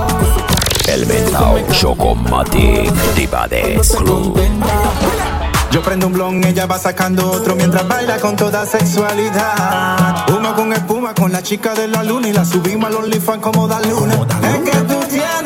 El 0.87 1.05
mentao 1.05 1.59
Chocomatic 1.71 2.93
Divades 3.15 3.95
Crew 3.97 4.33
Yo 5.71 5.81
prendo 5.81 6.07
un 6.07 6.13
blon, 6.13 6.43
ella 6.45 6.65
va 6.65 6.79
sacando 6.79 7.29
otro 7.29 7.55
mientras 7.55 7.87
baila 7.87 8.17
con 8.19 8.35
toda 8.35 8.65
sexualidad. 8.65 10.29
Humo 10.29 10.55
con 10.55 10.71
espuma 10.73 11.13
con 11.13 11.31
la 11.31 11.43
chica 11.43 11.73
de 11.73 11.87
la 11.87 12.03
luna 12.03 12.29
y 12.29 12.33
la 12.33 12.45
subimos 12.45 12.87
al 12.89 12.95
OnlyFans 12.95 13.41
como 13.41 13.67
da 13.67 13.79
luna. 13.81 14.13
Es 14.43 14.69
que 14.69 14.77
tú 14.79 14.99
tienes 15.09 15.36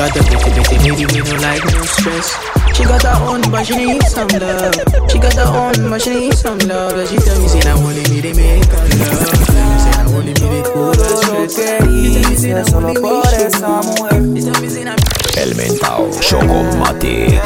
got 0.00 0.14
the 0.14 0.20
bitchy 0.20 0.50
bitchy 0.56 0.76
lady, 0.80 1.04
me 1.12 1.20
no 1.20 1.36
like 1.44 1.64
no 1.72 1.82
stress. 1.84 2.28
She 2.74 2.84
got 2.84 3.02
her 3.02 3.20
own, 3.28 3.42
but 3.52 3.66
she 3.66 3.76
need 3.76 4.02
some 4.04 4.28
love. 4.40 4.72
She 5.10 5.18
got 5.18 5.34
her 5.34 5.50
own, 5.52 5.90
but 5.90 6.00
she 6.00 6.10
need 6.10 6.34
some 6.34 6.58
love. 6.60 6.96
And 6.96 7.08
she 7.08 7.16
tell 7.18 7.38
me, 7.38 7.48
say, 7.48 7.60
I 7.68 7.72
only 7.76 8.00
me 8.08 8.22
to 8.24 8.32
make 8.32 8.64
her 8.64 8.80
love. 8.80 9.44
Tell 9.44 9.66
me, 9.68 9.78
say, 9.84 9.92
I 9.92 10.04
only 10.16 10.32
me 10.32 10.46
to 10.48 10.70
cool 10.72 10.94
her 10.96 11.16
stress. 11.20 11.52
She 11.52 12.16
tell 12.16 12.30
me, 12.30 12.36
say, 12.36 12.52
I 12.56 12.64
only 12.72 12.96
me 12.96 13.20
esa 13.44 13.68
mujer. 13.84 14.20
She 14.32 14.40
tell 14.40 14.58
me, 14.62 14.68
say, 14.72 14.88
I 14.88 14.96
El 15.36 15.54
mentao 15.54 16.08
Chocomatic. 16.20 17.40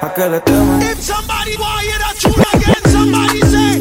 ¿A 0.00 0.14
qué 0.14 0.28
le 0.28 0.40
temen? 0.40 0.82
If 0.82 1.00
somebody 1.02 1.56
want 1.56 1.80
hear 1.82 1.98
that 1.98 2.14
tune 2.22 2.44
again, 2.54 2.82
somebody 2.92 3.40
say 3.40 3.74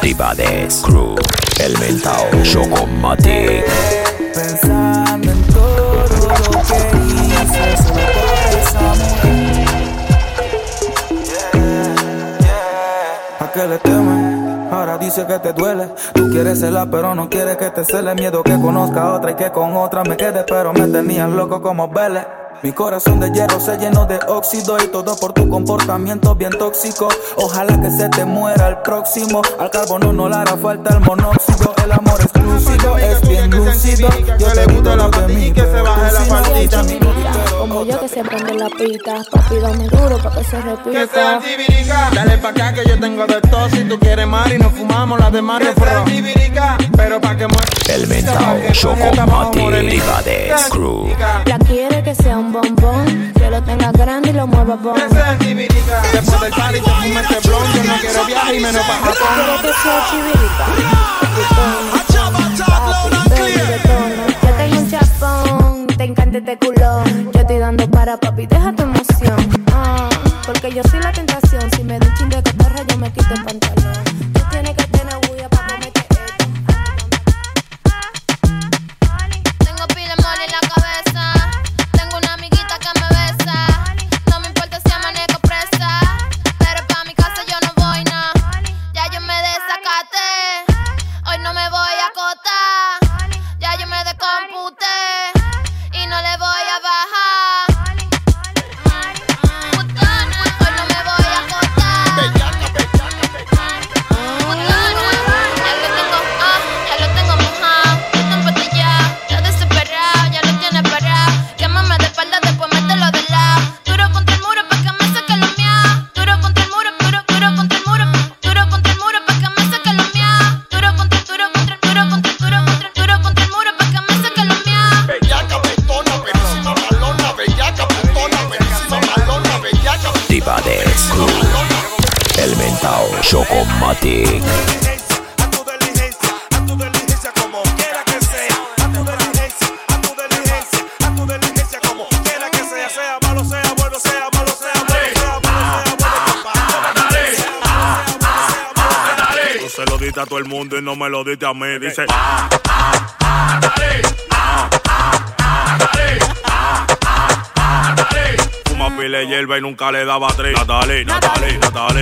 Tibades 0.00 0.82
Crew. 0.82 1.01
El 1.62 1.78
mentao 1.78 2.26
Chocomatic. 2.42 3.64
Pensando 4.34 5.30
en 5.30 5.42
todo 5.44 5.94
lo 5.94 6.50
que 6.66 6.78
hice 7.06 7.76
solo 7.76 8.02
por 8.16 8.50
esa 8.58 8.82
mujer. 8.98 9.66
¿A 13.38 13.52
qué 13.52 13.68
le 13.68 13.78
temen? 13.78 14.68
Ahora 14.72 14.98
dice 14.98 15.24
que 15.24 15.38
te 15.38 15.52
duele. 15.52 15.88
Tú 16.14 16.30
quieres 16.30 16.58
celar, 16.58 16.88
pero 16.90 17.14
no 17.14 17.30
quieres 17.30 17.56
que 17.56 17.70
te 17.70 17.84
cele. 17.84 18.12
Miedo 18.16 18.42
que 18.42 18.58
conozca 18.60 19.02
a 19.02 19.12
otra 19.12 19.30
y 19.30 19.34
que 19.36 19.52
con 19.52 19.76
otra 19.76 20.02
me 20.02 20.16
quede. 20.16 20.44
Pero 20.48 20.72
me 20.72 20.88
tenías 20.88 21.30
loco 21.30 21.62
como 21.62 21.86
Vélez. 21.86 22.26
Mi 22.62 22.72
corazón 22.72 23.18
de 23.18 23.28
hierro 23.32 23.58
se 23.58 23.76
llenó 23.76 24.06
de 24.06 24.20
óxido 24.28 24.76
y 24.78 24.86
todo 24.86 25.16
por 25.16 25.32
tu 25.32 25.48
comportamiento 25.48 26.32
bien 26.36 26.52
tóxico. 26.52 27.08
Ojalá 27.36 27.80
que 27.80 27.90
se 27.90 28.08
te 28.08 28.24
muera 28.24 28.68
el 28.68 28.76
próximo. 28.82 29.42
Al 29.58 29.68
carbono 29.68 30.12
no 30.12 30.28
le 30.28 30.36
hará 30.36 30.56
falta 30.56 30.94
el 30.94 31.00
monóxido. 31.00 31.74
El 31.82 31.90
amor 31.90 32.20
exclusivo 32.20 32.96
es 32.98 33.20
bien 33.28 33.50
lúcido. 33.50 34.08
Yo 34.38 34.52
te 34.52 34.64
gusto 34.66 34.94
lo 34.94 35.10
de 35.10 35.34
mí, 35.34 35.52
que 35.52 35.60
se 35.60 35.82
baje 35.82 36.12
la 36.12 36.24
partita. 36.24 36.84
Como 37.58 37.84
yo 37.84 37.98
que 37.98 38.08
se 38.08 38.22
prende 38.22 38.54
la 38.54 38.68
pita, 38.68 39.22
papi 39.28 39.56
dame 39.56 39.88
duro 39.88 40.18
pa' 40.18 40.30
que 40.30 40.44
se 40.44 40.60
repita. 40.62 41.40
Dale 42.14 42.38
pa' 42.38 42.48
acá 42.50 42.72
que 42.74 42.88
yo 42.88 43.00
tengo 43.00 43.26
de 43.26 43.40
todo. 43.40 43.68
Si 43.70 43.82
tú 43.88 43.98
quieres 43.98 44.28
mar 44.28 44.52
y 44.52 44.58
nos 44.58 44.72
fumamos 44.72 45.18
las 45.18 45.32
demás 45.32 45.62
pa' 45.74 46.04
que. 46.04 46.81
El 47.88 48.06
mentao 48.06 48.56
Chocomatic. 48.72 49.90
Tibades 49.90 50.64
Crew. 50.70 51.14
La 51.44 51.58
quiere 51.58 52.02
que 52.02 52.14
sea 52.14 52.38
un 52.38 52.50
bombón, 52.52 53.32
que 53.34 53.50
lo 53.50 53.62
tenga 53.62 53.92
grande 53.92 54.30
y 54.30 54.32
lo 54.32 54.46
mueva 54.46 54.76
bon. 54.76 54.94
Después 54.94 56.40
del 56.40 56.52
party 56.52 56.80
te 56.80 56.90
fume 56.90 57.20
este 57.20 57.48
blon. 57.48 57.62
Yo 57.74 57.84
no 57.84 57.94
quiero 58.00 58.24
viajar 58.24 58.54
y 58.54 58.60
menos 58.60 58.82
pa' 58.86 58.94
Japón. 58.94 59.14
que 59.60 59.72
sea. 59.82 60.06
Yo 64.42 64.50
tengo 64.56 64.78
un 64.78 64.90
chapón, 64.90 65.86
te 65.88 66.04
encanta 66.04 66.38
este 66.38 66.58
culón. 66.58 67.30
Yo 67.32 67.40
estoy 67.40 67.58
dando 67.58 67.90
para 67.90 68.16
papi, 68.16 68.46
deja 68.46 68.72
tu 68.72 68.84
emoción. 68.84 69.64
Ah, 69.74 70.08
porque 70.46 70.72
yo 70.72 70.82
soy 70.90 71.00
la 71.00 71.12
tentación. 71.12 71.70
Si 71.76 71.84
me 71.84 71.98
da 71.98 72.06
un 72.06 72.14
chin 72.14 72.28
de 72.30 72.36
cotorra, 72.36 72.82
yo 72.88 72.96
me 72.96 73.10
quito 73.12 73.34
el 73.34 73.44
pantalón. 73.44 73.61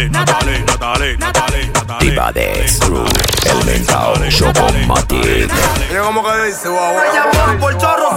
Natale, 0.08 0.60
Natale, 0.60 1.16
Natale, 1.18 1.66
Natale, 1.66 2.12
Natale. 2.14 2.32
De 2.32 2.68
Screw, 2.68 3.04
el 3.44 3.64
mentao 3.66 4.14
Chocomatic. 4.28 5.50
Yo 5.92 6.04
como 6.04 6.22
que 6.24 6.46
dice, 6.46 6.68
guau, 6.68 7.78
chorro. 7.78 8.09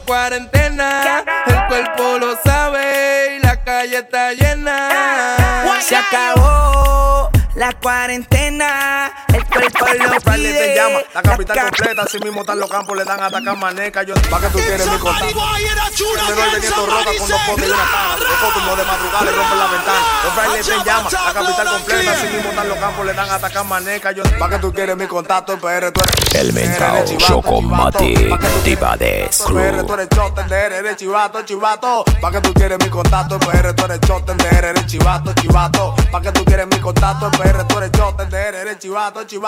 Cuarentena, 0.00 1.24
el 1.46 1.66
cuerpo 1.68 2.18
lo 2.18 2.36
sabe 2.42 3.36
y 3.36 3.40
la 3.40 3.62
calle 3.62 3.98
está 3.98 4.32
llena. 4.32 4.88
Se 5.80 5.96
acabó 5.96 7.30
la 7.54 7.72
cuarentena, 7.72 9.09
el 9.58 10.20
Friday 10.20 10.52
te 10.52 10.74
llama, 10.74 11.00
la 11.14 11.22
capital 11.22 11.60
completa, 11.60 12.02
así 12.02 12.18
mismo 12.18 12.40
están 12.40 12.60
los 12.60 12.70
campos, 12.70 12.96
le 12.96 13.04
dan 13.04 13.22
atacar 13.22 13.56
maneca. 13.56 14.02
Yo, 14.02 14.14
¿para 14.30 14.46
que 14.46 14.52
tú 14.52 14.58
quieres 14.58 14.86
mi 14.86 14.98
contacto? 14.98 15.26
Me 15.26 16.34
doy 16.34 16.50
veniendo 16.52 16.86
roca 16.86 17.10
con 17.18 17.28
dos 17.28 17.40
potes 17.46 17.68
y 17.68 17.70
una 17.70 17.84
cara. 17.90 18.16
Los 18.66 18.78
de 18.78 18.84
madrugada 18.84 19.24
le 19.24 19.32
rompen 19.32 19.58
la 19.58 19.66
ventana. 19.66 20.00
Los 20.24 20.32
Friday 20.32 20.62
te 20.62 20.84
llama, 20.84 21.10
la 21.10 21.32
capital 21.32 21.68
completa, 21.68 22.12
así 22.12 22.26
mismo 22.28 22.50
están 22.50 22.68
los 22.68 22.78
campos, 22.78 23.06
le 23.06 23.12
dan 23.14 23.30
atacar 23.30 23.64
maneca. 23.66 24.12
Yo, 24.12 24.22
¿para 24.38 24.56
que 24.56 24.62
tú 24.62 24.72
quieres 24.72 24.96
mi 24.96 25.06
contacto? 25.06 25.52
El 25.52 25.58
PR, 25.58 25.90
tú 25.92 26.00
eres. 26.00 26.34
El 26.34 26.52
mentao 26.52 27.04
Chocomatic 27.18 28.62
Divades 28.64 29.42
PR, 29.42 29.84
tú 29.84 29.94
eres 29.94 30.08
chote, 30.10 30.42
eres 30.50 30.96
chivato, 30.96 31.42
chivato. 31.42 32.04
¿Para 32.20 32.40
que 32.40 32.48
tú 32.48 32.54
quieres 32.54 32.78
mi 32.78 32.88
contacto? 32.88 33.34
El 33.34 33.40
PR, 33.40 33.74
tú 33.74 33.84
eres 33.84 34.00
chote, 34.00 34.32
eres 34.50 34.86
chivato, 34.86 35.32
chivato. 35.34 35.94
¿Para 36.10 36.24
que 36.24 36.32
tú 36.32 36.44
quieres 36.44 36.66
mi 36.66 36.78
contacto? 36.78 37.26
El 37.26 37.38
PR, 37.38 37.64
tú 37.66 37.78
eres 37.78 37.92
chote, 37.92 38.22
eres 38.30 38.78
chivato, 38.78 39.24
chivato. 39.24 39.39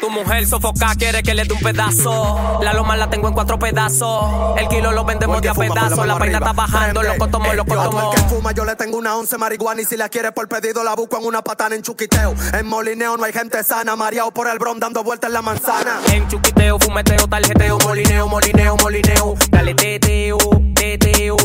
Tu 0.00 0.10
mujer 0.10 0.44
sofoca, 0.46 0.92
quiere 0.98 1.22
que 1.22 1.34
le 1.34 1.44
dé 1.44 1.52
un 1.54 1.60
pedazo. 1.60 2.58
La 2.62 2.72
loma 2.72 2.96
la 2.96 3.08
tengo 3.08 3.28
en 3.28 3.34
cuatro 3.34 3.60
pedazos. 3.60 4.58
El 4.58 4.66
kilo 4.66 4.90
lo 4.90 5.04
vendemos 5.04 5.40
de 5.40 5.48
a 5.50 5.54
pedazos. 5.54 6.04
La 6.04 6.14
vaina 6.14 6.38
está 6.38 6.52
bajando, 6.52 7.00
lo 7.00 7.16
cotomos, 7.16 7.54
lo 7.54 7.64
cotomos. 7.64 8.12
que 8.12 8.22
fuma, 8.22 8.50
yo 8.50 8.64
le 8.64 8.74
tengo 8.74 8.98
una 8.98 9.16
once 9.16 9.38
marihuana. 9.38 9.82
Y 9.82 9.84
si 9.84 9.96
la 9.96 10.08
quiere 10.08 10.32
por 10.32 10.48
pedido, 10.48 10.82
la 10.82 10.96
busco 10.96 11.18
en 11.18 11.26
una 11.26 11.42
patana 11.42 11.76
en 11.76 11.82
chuquiteo. 11.82 12.34
En 12.54 12.66
molineo 12.66 13.16
no 13.16 13.22
hay 13.22 13.32
gente 13.32 13.62
sana. 13.62 13.94
Mareado 13.94 14.32
por 14.32 14.48
el 14.48 14.58
bron 14.58 14.80
dando 14.80 15.04
vueltas 15.04 15.28
en 15.28 15.34
la 15.34 15.42
manzana. 15.42 16.00
En 16.12 16.26
chuquiteo, 16.26 16.76
fumeteo, 16.80 17.28
tarjeteo, 17.28 17.78
molineo, 17.78 18.26
molineo, 18.26 18.76
molineo. 18.78 19.34
Dale 19.48 19.74
teteo, 19.74 20.38
teteo, 20.74 21.36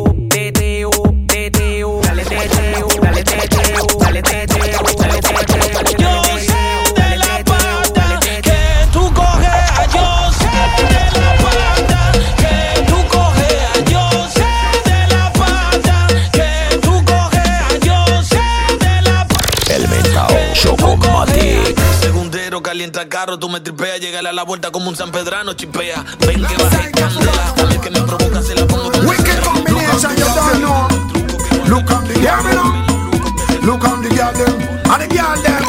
dale 4.22 4.46
teteo, 4.48 4.84
dale 4.98 5.22
teteo. 5.22 6.00
Yo 6.00 6.40
sé 6.40 6.62
de 6.96 7.18
la 7.18 7.44
pata 7.44 8.20
que 8.42 8.88
tú 8.92 9.14
coges. 9.14 9.94
Yo 9.94 10.32
sé 10.34 10.50
de 10.84 11.20
la 11.20 11.36
pata 11.38 12.12
que 12.38 12.84
tú 12.88 13.08
coges. 13.08 13.86
Yo 13.92 14.10
sé 14.30 14.50
de 14.90 15.08
la 15.08 15.32
pata 15.34 16.08
que 16.32 16.78
tú 16.82 17.06
coges. 17.06 17.80
Yo 17.82 18.24
sé 18.24 18.44
de 18.80 19.02
la 19.02 19.28
El 19.70 19.88
mentao 19.88 20.30
Chocomatic 20.54 21.80
Segundero, 22.02 22.62
calienta 22.62 23.02
el 23.02 23.10
carro, 23.10 23.40
tú 23.40 23.50
me 23.50 23.60
tripeas, 23.60 24.00
llegale 24.00 24.30
a 24.30 24.34
la 24.34 24.44
vuelta 24.44 24.72
como 24.72 24.90
un 24.90 24.96
San 24.96 25.12
Pedrano, 25.12 25.54
chipea. 25.54 26.04
Ven 26.20 26.46
que 26.46 26.64
baja 26.64 26.86
el 26.86 26.92
candela, 26.92 27.54
dale 27.56 27.80
que 27.80 27.90
me 27.90 28.02
provoca, 28.02 28.42
se 28.42 28.56
la 28.56 28.66
pongo 28.66 28.90
Wicked 29.08 29.40
combination, 29.44 30.16
you 30.18 30.26
don't 30.26 30.62
know. 30.62 31.10
Look 31.70 31.90
me. 32.44 32.89
Look 33.70 33.86
on 33.86 34.02
the 34.02 34.10
girl, 34.10 34.34
them. 34.34 34.58
And 34.90 34.98
the 34.98 35.06
girl, 35.14 35.38
them. 35.46 35.62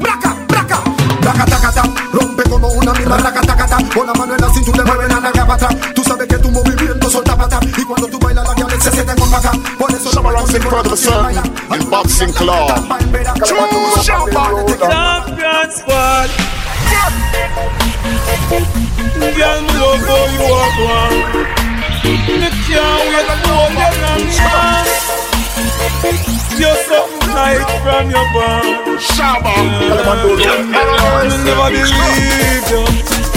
Braca, 0.00 0.32
braca. 0.48 0.80
Braca, 1.20 1.44
taca, 1.44 1.68
ta. 1.70 1.84
Rompe 2.10 2.42
como 2.48 2.68
una 2.68 2.94
misma 2.94 3.18
braca, 3.18 3.42
taca, 3.42 3.66
ta. 3.66 3.76
Con 3.92 4.06
la 4.06 4.14
mano 4.14 4.34
en 4.34 4.40
la 4.40 4.48
cintura, 4.48 4.82
mueve 4.82 5.08
la 5.08 5.20
nalga 5.20 5.44
para 5.44 5.66
atrás. 5.66 5.76
Tú 5.94 6.02
sabes 6.02 6.26
que 6.26 6.38
tu 6.38 6.50
movimiento 6.50 7.10
solta 7.10 7.36
para 7.36 7.58
atrás. 7.58 7.70
Y 7.76 7.84
cuando 7.84 8.08
tú 8.08 8.18
bailas, 8.18 8.48
la 8.48 8.54
girl 8.54 8.80
se 8.80 8.90
siente 8.92 9.14
con 9.14 9.34
acá. 9.34 9.52
Por 9.78 9.90
eso 9.90 10.04
no 10.04 10.12
Summer 10.22 10.34
in 10.56 10.62
front 10.62 10.86
of 10.86 10.90
the 10.90 10.96
sun 10.96 11.36
in 11.76 11.90
boxing 11.90 12.32
club. 12.32 12.70
Champion 13.44 14.00
squad. 15.70 16.30
Girl, 19.36 19.60
me 19.60 19.72
love 19.76 20.00
how 20.08 20.32
you 20.32 20.48
walk 20.48 20.80
one. 20.80 21.44
Me 22.40 22.48
can't 22.64 23.04
wait 23.12 23.28
to 23.28 23.36
hold 23.52 23.76
your 23.76 23.92
long 24.00 24.24
man. 24.32 24.88
You're 26.58 26.78
something 26.88 27.34
like 27.34 27.62
from 27.82 28.10
your 28.10 28.26
bone. 28.34 28.98
Shaba. 28.98 29.54
I 29.54 29.66
never 31.44 31.68
believe 31.70 32.70
you. 32.70 32.82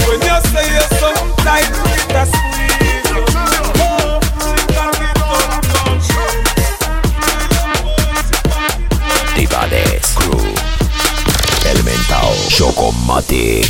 When 0.06 0.18
you 0.20 0.38
say 0.50 0.66
you're 0.74 0.90
something 0.98 1.44
like 1.44 1.68
that's 2.08 2.56
Crew. 10.14 10.54
Elemental 11.66 12.34
Chocomatic. 12.48 13.66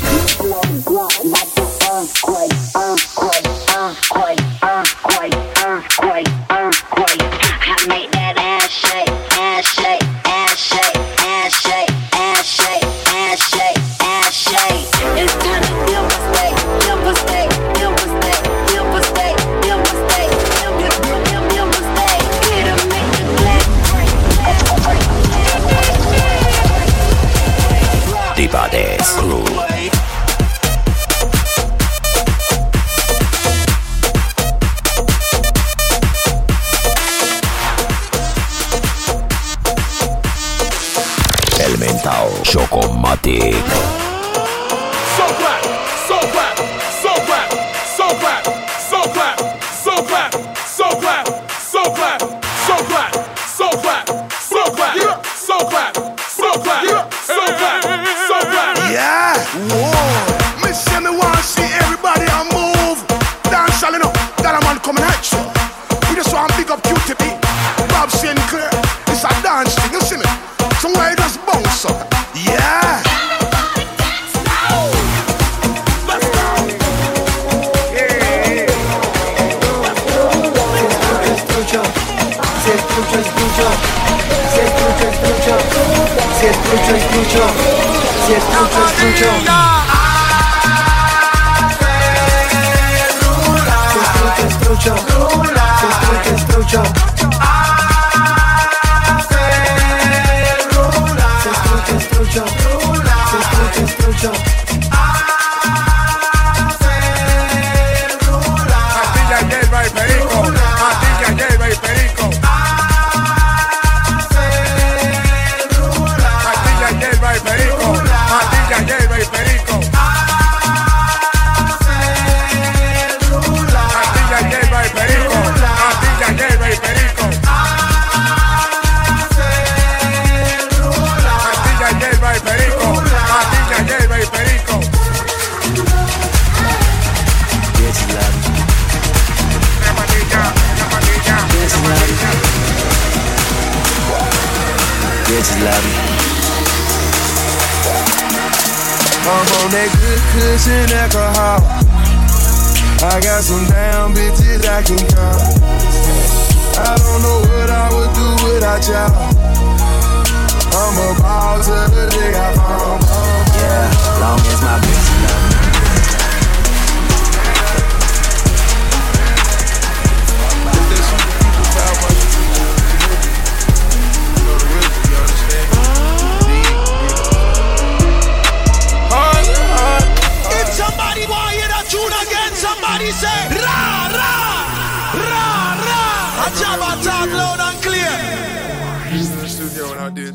Matic. 43.26 43.85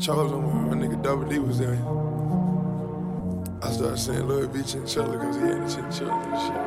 Did 0.02 0.06
Chosen, 0.06 0.68
my 0.68 0.74
nigga 0.74 1.00
Double 1.00 1.24
D 1.28 1.38
was 1.38 1.58
there. 1.60 1.78
I 3.62 3.70
started 3.70 3.98
saying 3.98 4.26
Louis 4.26 4.48
V 4.48 4.62
chinchilla 4.64 5.12
because 5.12 5.36
he 5.36 5.42
had 5.42 5.62
the 5.62 5.68
chinchilla 5.70 6.12
and 6.26 6.38
shit. 6.42 6.58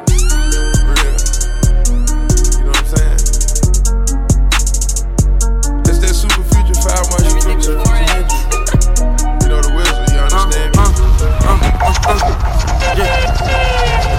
Real. 0.88 1.16
You 2.56 2.64
know 2.64 2.72
what 2.72 2.80
I'm 2.80 2.88
saying? 2.96 3.20
It's 5.84 6.00
that 6.00 6.16
super 6.16 6.44
future 6.56 6.80
five 6.80 7.04
months 7.12 7.36
you 7.36 7.42
took 7.44 7.60
to 7.60 7.72
You 9.44 9.48
know 9.52 9.60
the 9.60 9.72
wizard, 9.76 10.08
you 10.16 10.20
understand 10.24 10.72
me? 10.72 10.86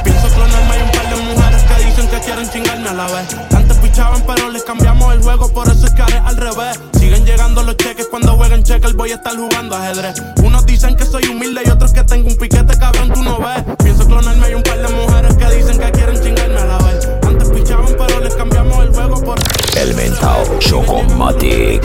Pienso 0.04 0.28
clonarme 0.28 0.72
hay 0.74 0.82
un 0.82 0.90
par 0.90 1.06
de 1.08 1.16
mujeres 1.22 1.62
que 1.62 1.76
dicen 1.86 2.06
que 2.08 2.18
quieren 2.20 2.50
chingarme 2.50 2.88
a 2.90 2.92
la 2.92 3.06
vez. 3.06 3.34
Antes 3.54 3.78
pichaban, 3.78 4.22
pero 4.26 4.50
les 4.50 4.62
cambiamos 4.64 5.14
el 5.14 5.22
juego, 5.22 5.48
por 5.48 5.68
eso 5.68 5.86
es 5.86 5.94
que 5.94 6.02
haré 6.02 6.18
al 6.18 6.36
revés. 6.36 6.78
Siguen 6.98 7.24
llegando 7.24 7.62
los 7.62 7.76
cheques 7.78 8.08
cuando 8.08 8.25
cheque, 8.66 8.92
voy 8.94 9.12
a 9.12 9.14
estar 9.14 9.36
jugando 9.36 9.76
ajedrez. 9.76 10.16
Unos 10.42 10.66
dicen 10.66 10.96
que 10.96 11.04
soy 11.04 11.24
humilde 11.28 11.62
y 11.64 11.70
otros 11.70 11.92
que 11.92 12.02
tengo 12.02 12.28
un 12.28 12.36
piquete, 12.36 12.76
cabrón, 12.76 13.12
tú 13.12 13.22
no 13.22 13.38
ves. 13.38 13.62
Pienso 13.82 14.06
clonarme 14.06 14.46
hay 14.46 14.54
un 14.54 14.62
par 14.62 14.78
de 14.78 14.88
mujeres 14.88 15.36
que 15.36 15.56
dicen 15.56 15.78
que 15.78 15.90
quieren 15.92 16.20
chingarme 16.20 16.58
a 16.58 16.66
la 16.66 16.78
vez. 16.78 17.08
Antes 17.26 17.48
pichaban, 17.50 17.94
pero 17.96 18.20
les 18.20 18.34
cambiamos 18.34 18.84
el 18.84 18.92
juego, 18.92 19.22
por 19.22 19.38
El 19.76 19.94
mentao 19.94 20.58
Chocomatic. 20.58 21.82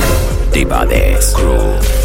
Tibades 0.52 1.34
Crew. 1.36 2.01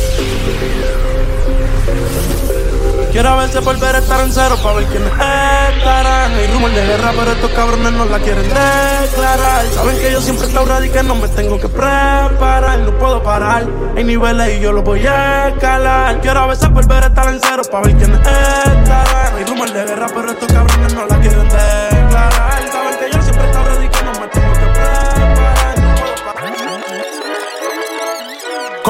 Quiero 3.17 3.31
a 3.31 3.37
veces 3.37 3.65
volver 3.65 3.97
a 3.97 3.99
estar 4.01 4.21
en 4.21 4.31
cero 4.31 4.59
para 4.63 4.77
ver 4.77 4.85
quiénes 4.89 5.09
estarán. 5.09 6.33
Hay 6.35 6.49
rumor 6.49 6.71
de 6.71 6.87
guerra, 6.87 7.13
pero 7.17 7.33
estos 7.33 7.51
cabrones 7.53 7.93
no 7.93 8.05
la 8.05 8.19
quieren 8.19 8.43
declarar. 8.43 9.65
Saben 9.73 9.99
que 9.99 10.13
yo 10.13 10.21
siempre 10.21 10.47
estoy 10.47 10.67
ready 10.67 10.89
y 10.89 10.91
que 10.91 11.03
no 11.03 11.15
me 11.15 11.27
tengo 11.29 11.59
que 11.59 11.67
preparar. 11.67 12.79
No 12.81 12.91
puedo 12.99 13.23
parar. 13.23 13.67
Hay 13.97 14.05
niveles 14.05 14.59
y 14.59 14.61
yo 14.61 14.71
los 14.71 14.85
voy 14.85 15.07
a 15.07 15.49
escalar. 15.49 16.21
Quiero 16.21 16.41
a 16.41 16.47
veces 16.49 16.69
volver 16.71 17.05
a 17.05 17.07
estar 17.07 17.29
en 17.29 17.41
cero 17.41 17.63
para 17.71 17.85
ver 17.85 17.97
quiénes 17.97 18.19
estarán. 18.19 19.35
Hay 19.35 19.45
rumor 19.47 19.73
de 19.73 19.83
guerra, 19.83 20.07
pero 20.15 20.31
estos 20.33 20.53
cabrones 20.53 20.93
no 20.93 21.07
la 21.07 21.19
quieren 21.19 21.49
declarar. 21.49 22.76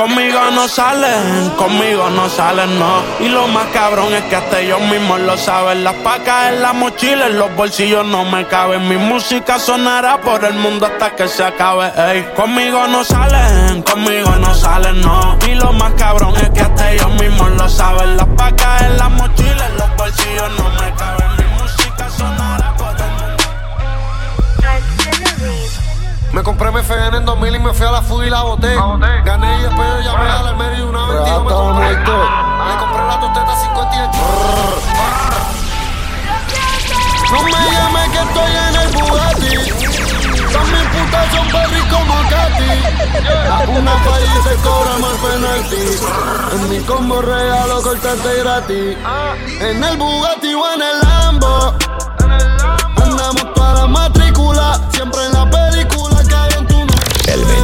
Conmigo 0.07 0.38
no 0.53 0.69
salen, 0.69 1.51
conmigo 1.57 2.09
no 2.11 2.29
salen, 2.29 2.79
no. 2.79 3.03
Y 3.19 3.29
lo 3.29 3.49
más 3.49 3.66
cabrón 3.73 4.14
es 4.14 4.23
que 4.27 4.37
hasta 4.37 4.61
ellos 4.61 4.81
mismos 4.83 5.19
lo 5.19 5.37
saben. 5.37 5.83
Las 5.83 5.95
pacas 5.95 6.53
en 6.53 6.62
la 6.62 6.73
mochila, 6.73 7.27
en 7.27 7.37
los 7.37 7.53
bolsillos 7.57 8.07
no 8.07 8.25
me 8.25 8.47
caben. 8.47 8.88
Mi 8.88 8.99
música 8.99 9.59
sonará 9.59 10.21
por 10.21 10.45
el 10.45 10.55
mundo 10.55 10.87
hasta 10.87 11.16
que 11.16 11.27
se 11.27 11.42
acabe. 11.42 11.90
Ey. 11.97 12.25
Conmigo 12.37 12.87
no 12.87 13.03
salen, 13.03 13.83
conmigo 13.83 14.31
no 14.37 14.55
salen, 14.55 15.01
no. 15.01 15.37
Y 15.45 15.57
lo 15.57 15.73
más 15.73 15.92
cabrón 15.95 16.37
es 16.37 16.51
que 16.51 16.61
hasta 16.61 16.92
ellos 16.92 17.12
mismos 17.21 17.51
lo 17.51 17.69
saben. 17.69 18.16
Las 18.16 18.29
pacas 18.29 18.83
en 18.83 18.99
la 18.99 19.09
mochila, 19.09 19.66
en 19.66 19.77
los 19.77 19.97
bolsillos 19.97 20.51
no 20.57 20.71
me 20.71 20.95
caben. 20.95 21.26
Compré 26.47 26.71
mi 26.71 26.79
FN 26.79 27.17
en 27.17 27.25
2000 27.25 27.57
y 27.57 27.59
me 27.59 27.75
fui 27.75 27.85
a 27.85 27.91
la 27.91 28.03
fuga 28.03 28.25
y 28.25 28.31
la 28.31 28.43
boté. 28.43 28.73
Gané 29.25 29.59
y 29.59 29.63
después 29.63 29.89
yo 29.97 30.13
llamé 30.13 30.31
a 30.31 30.43
la 30.43 30.49
Almería 30.51 30.79
y 30.79 30.83
una 30.83 31.07
vez 31.09 31.21
me 31.21 31.31
compré. 31.35 31.97
Compré 32.79 33.05
la 33.05 33.19
tosteta 33.21 33.57
58. 33.57 34.19
No 37.33 37.43
me 37.43 37.51
llames 37.51 38.09
que 38.13 38.21
estoy 38.23 38.53
en 38.69 38.77
el 38.77 38.89
Bugatti. 38.95 39.55
Son 40.53 40.67
mis 40.71 40.87
putas, 40.95 41.27
son 41.35 41.47
perris 41.51 41.85
como 41.91 42.15
Katy. 42.31 42.71
Una 43.77 43.95
y 44.21 44.49
se 44.49 44.55
cobra 44.63 44.93
más 44.99 45.17
penalti. 45.19 45.85
En 46.53 46.71
mi 46.71 46.79
combo 46.85 47.23
regalo 47.23 47.83
cortarte 47.83 48.39
gratis. 48.39 48.97
En 49.61 49.83
el 49.83 49.97
Bugatti 49.97 50.55
o 50.55 50.73
en 50.75 50.83
el 50.83 51.01
Lambo. 51.03 51.75
Andamos 53.03 53.75
la 53.75 53.87
matrícula. 53.89 54.81
Siempre 54.93 55.27
en 55.27 55.33
la 55.33 55.51
película. 55.51 56.06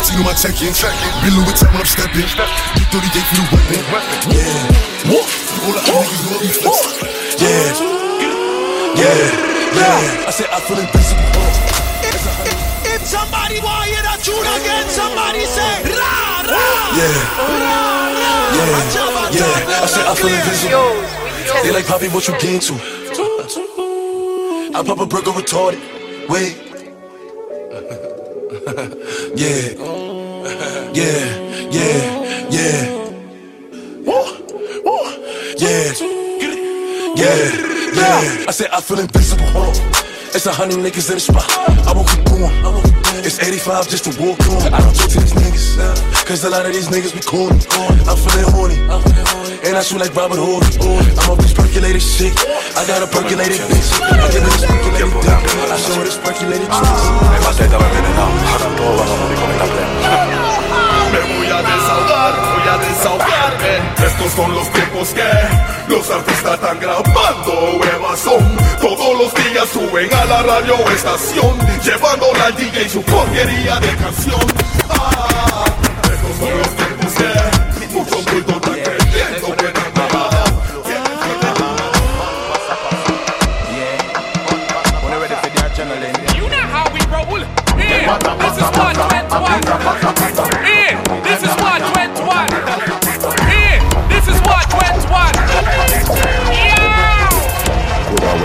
I 0.00 0.02
did 0.02 0.16
15 0.16 0.16
on 0.16 0.24
my 0.24 0.32
check-in. 0.32 0.72
Been 0.72 1.36
Louis 1.36 1.44
Vuitton 1.44 1.68
when 1.76 1.84
I'm 1.84 1.84
stepping. 1.84 2.24
Big 2.24 2.88
38 2.88 3.20
for 3.20 3.36
the 3.36 3.44
weapon. 3.52 3.84
Yeah. 4.32 5.12
What? 5.12 5.28
All 5.60 5.76
of 5.76 5.84
them 5.84 5.92
niggas 6.00 6.24
know 6.24 6.32
I 6.32 6.40
be 6.40 6.48
flexing. 6.56 7.04
Yeah. 7.36 7.76
Yeah. 8.96 9.28
Yeah. 9.76 10.24
I 10.24 10.32
said 10.32 10.48
I 10.48 10.60
feel 10.64 10.80
invincible. 10.80 11.20
If 12.88 13.04
somebody 13.04 13.60
want 13.60 13.92
hear 13.92 14.00
that 14.00 14.24
tune 14.24 14.40
again, 14.40 14.88
somebody 14.88 15.44
say 15.44 15.84
ra 15.92 16.48
ra. 16.48 16.64
Yeah. 16.96 17.12
Yeah. 18.56 18.72
Yeah. 19.36 19.84
I 19.84 19.86
said 19.86 20.08
I 20.08 20.16
feel 20.16 20.32
invincible. 20.32 20.96
They 21.62 21.72
like 21.76 21.84
Poppy, 21.86 22.08
what 22.08 22.26
you 22.26 22.32
get 22.40 22.62
to? 22.72 22.74
I 24.72 24.82
pop 24.82 24.98
a 24.98 25.04
burger 25.04 25.32
retarded. 25.32 25.80
Wait. 26.28 26.70
yeah. 29.36 29.89
Yeah. 30.92 31.70
Yeah. 31.70 32.50
Yeah. 32.50 32.82
Woo. 34.02 34.26
Woo. 34.82 34.98
Yeah. 35.56 35.94
Yeah. 37.14 37.38
Yeah. 37.94 38.48
I 38.48 38.50
said 38.50 38.70
I 38.72 38.80
feel 38.80 38.98
invincible. 38.98 39.46
It's 40.34 40.46
a 40.46 40.52
hundred 40.52 40.78
niggas 40.78 41.08
in 41.10 41.14
the 41.14 41.20
spot. 41.20 41.46
I 41.86 41.92
won't 41.94 42.08
keep 42.10 42.24
going. 42.26 42.50
It's 43.22 43.38
85 43.38 43.88
just 43.88 44.04
to 44.10 44.18
walk 44.18 44.40
on. 44.50 44.74
I 44.74 44.80
don't 44.82 44.94
talk 44.96 45.10
to 45.10 45.20
these 45.20 45.32
niggas. 45.34 45.78
Cause 46.26 46.42
a 46.44 46.50
lot 46.50 46.66
of 46.66 46.72
these 46.72 46.88
niggas 46.88 47.14
be 47.14 47.20
corny. 47.22 47.60
I'm 48.10 48.16
feeling 48.18 48.50
horny. 48.50 48.74
And 49.62 49.76
I 49.76 49.82
shoot 49.82 50.00
like 50.00 50.14
Robert 50.14 50.38
Hood. 50.42 50.64
I'm 51.18 51.30
off 51.30 51.38
this 51.38 51.52
percolated 51.54 52.02
shit. 52.02 52.34
I 52.74 52.84
got 52.86 53.02
a 53.02 53.06
percolated 53.06 53.60
bitch. 53.70 53.92
I 54.02 54.28
give 54.32 54.42
her 54.42 54.50
this 54.50 54.64
percolated 54.66 55.12
dick. 55.22 55.38
I 55.70 55.76
show 55.78 55.94
her 55.94 56.02
this 56.04 56.18
percolated 56.18 56.66
Me 56.66 56.74
Estos 63.02 64.32
son 64.36 64.54
los 64.54 64.70
tiempos 64.72 65.08
que 65.14 65.22
los 65.88 66.10
artistas 66.10 66.54
están 66.54 66.78
grabando 66.80 67.78
huevas 67.80 68.20
son. 68.20 68.56
Todos 68.78 69.18
los 69.18 69.34
días 69.34 69.68
suben 69.72 70.12
a 70.12 70.24
la 70.26 70.42
radio 70.42 70.74
estación, 70.90 71.58
llevándole 71.82 72.40
al 72.42 72.54
DJ 72.56 72.88
su 72.90 73.02
porquería 73.02 73.80
de 73.80 73.96
canción. 73.96 74.40
Ah, 74.90 75.64
estos 76.12 76.36
son 76.38 76.58
los 76.58 76.76
tiempos 76.76 77.12
que 77.78 77.86
muchos 77.88 78.24
bultos 78.26 78.99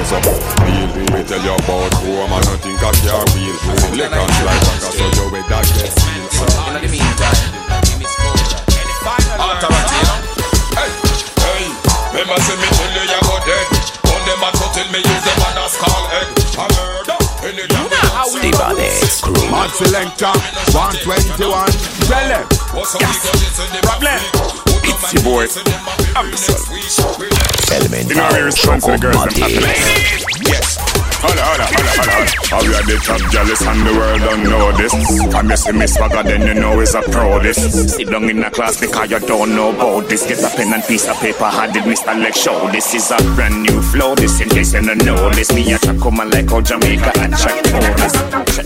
close 0.06 0.14
up. 0.14 0.24
Deal, 0.66 0.88
me 1.14 1.22
tell 1.26 1.42
you 1.42 1.54
about 1.54 1.92
Chrome 1.98 2.34
and 2.34 2.46
nothing 2.46 2.78
can 2.78 2.96
car 3.06 3.26
wheel. 3.34 3.56
Select 3.58 4.14
and 4.14 4.32
slide 4.38 4.62
back, 4.66 4.82
so 4.82 5.06
you 5.06 5.26
with 5.32 5.48
that 5.50 5.66
get 5.66 5.92
feel. 5.98 6.26
In 6.70 6.82
the 6.82 6.90
meantime, 6.90 7.42
give 7.86 7.98
me 7.98 8.06
exposure. 8.06 8.62
Authority, 9.36 9.96
you 9.96 10.06
know? 10.06 10.20
Hey, 10.76 10.92
hey, 11.42 11.66
remember 12.14 12.38
say 12.42 12.56
me 12.58 12.68
tell 12.74 12.92
you 12.94 13.06
you 13.06 13.22
go 13.26 13.36
dead. 13.46 13.68
On 14.06 14.22
them 14.26 14.44
a 14.46 14.50
to 14.54 14.66
tell 14.74 14.90
me 14.94 15.00
use 15.02 15.24
them 15.26 15.42
and 15.46 15.60
a 15.62 15.66
skull 15.70 16.06
head. 16.10 16.28
A 16.56 16.66
murder, 16.74 17.20
any 17.46 17.66
time 17.70 17.90
The 18.42 18.52
baddest 18.58 19.22
crew. 19.24 19.46
Mad 19.50 19.70
selector, 19.74 20.34
121. 20.74 21.46
Well, 22.10 22.86
Problem. 23.82 24.22
It's 24.86 25.14
your 25.14 25.24
boy, 25.24 25.46
Absol. 26.16 26.56
Elemental 27.76 28.10
You 28.10 28.16
know, 28.16 28.30
we 28.32 28.40
respond 28.40 28.82
to 28.84 28.92
the 28.92 28.98
girls 28.98 29.20
them 29.20 29.36
happy. 29.36 29.60
Yes. 30.48 30.78
Holla, 31.20 31.44
holla, 31.44 31.68
holla, 31.68 31.92
holla. 31.92 32.24
How 32.48 32.62
we 32.64 32.72
are 32.72 32.88
the 32.88 32.96
top 33.04 33.20
jealous 33.36 33.62
and 33.68 33.84
the 33.84 33.92
world 33.92 34.22
don't 34.22 34.44
know 34.48 34.72
this. 34.80 34.96
Come 35.34 35.50
you 35.50 35.58
see 35.58 35.74
me 35.74 35.88
swagger, 35.88 36.24
then 36.24 36.48
you 36.48 36.54
know 36.54 36.80
it's 36.80 36.94
a 36.94 37.02
pro 37.02 37.40
this. 37.44 37.60
Sit 37.94 38.08
down 38.10 38.30
in 38.30 38.40
the 38.40 38.50
class 38.50 38.80
because 38.80 39.12
you 39.12 39.20
don't 39.20 39.56
know 39.56 39.76
about 39.76 40.08
this. 40.08 40.26
Get 40.26 40.40
a 40.40 40.56
pen 40.56 40.72
and 40.74 40.84
piece 40.84 41.10
of 41.10 41.18
paper, 41.20 41.52
how 41.52 41.68
did 41.70 41.84
Mr. 41.84 42.16
Lex 42.18 42.40
show? 42.40 42.72
This 42.72 42.94
is 42.94 43.12
a 43.12 43.18
brand 43.36 43.64
new 43.64 43.82
flow, 43.82 44.16
this 44.16 44.40
in 44.40 44.48
case 44.48 44.74
you 44.74 44.84
don't 44.84 45.04
know 45.04 45.30
this. 45.32 45.52
Me 45.52 45.74
a 45.74 45.78
track 45.80 46.00
come 46.00 46.16
like 46.32 46.50
how 46.50 46.62
Jamaica 46.62 47.12
and 47.20 47.36
check 47.36 47.60
Taurus. 47.68 48.14
Check 48.56 48.66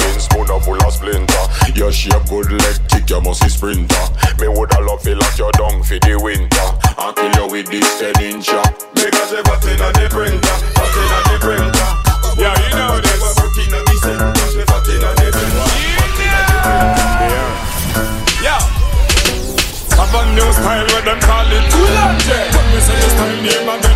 now 0.47 0.53
your 0.53 0.61
printing, 0.61 0.61
smooth 0.61 0.61
and 0.61 0.63
full 0.63 0.81
of 0.87 0.93
splinter. 0.93 1.43
Your 1.75 1.91
shape 1.91 2.25
good 2.29 2.51
leg 2.51 2.77
kick, 2.89 3.09
you 3.09 3.21
must 3.21 3.41
be 3.41 3.49
sprinter. 3.49 4.05
Me 4.39 4.47
woulda 4.47 4.79
love 4.81 5.01
feel 5.01 5.17
like 5.17 5.37
your 5.37 5.51
down 5.51 5.83
for 5.83 5.99
the 5.99 6.19
winter. 6.21 6.67
And 6.97 7.15
kill 7.15 7.31
you 7.35 7.51
with 7.51 7.67
this 7.69 7.99
10 7.99 8.13
incher. 8.15 8.63
Because 8.93 9.31
you 9.31 9.43
got 9.43 9.65
in 9.65 9.81
on 9.81 9.93
the 9.93 10.07
printer, 10.09 10.57
got 10.75 10.95
in 10.97 11.11
on 11.11 11.23
the 11.29 11.37
printer. 11.39 11.89
Yeah, 12.37 12.55
you 12.57 12.69
know 12.75 13.01
this. 13.01 13.21
Working 13.37 13.73
on 13.73 13.83
the 13.85 13.95
center, 14.01 14.33
she 14.49 14.63
got 14.65 14.87
in 14.87 15.03
on 15.03 15.15
the 15.15 15.27
printer. 15.31 15.67
Yeah. 18.41 18.61
Have 19.97 20.15
a 20.15 20.21
new 20.33 20.49
style 20.53 20.87
where 20.87 21.03
them 21.05 21.19
call 21.21 21.51
it 21.51 21.65
Kulanje. 21.69 22.39
When 22.55 22.65
me 22.73 22.79
say 22.81 22.97
the 22.97 23.09
style 23.09 23.41
name 23.41 23.69
and 23.69 23.91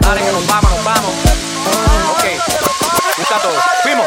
Dale, 0.00 0.20
que 0.20 0.32
nos 0.32 0.46
vamos, 0.46 0.70
nos 0.70 0.84
vamos. 0.84 1.12
Ok, 2.12 2.24
está 3.18 3.38
todo. 3.40 3.52
Fuimos. 3.82 4.06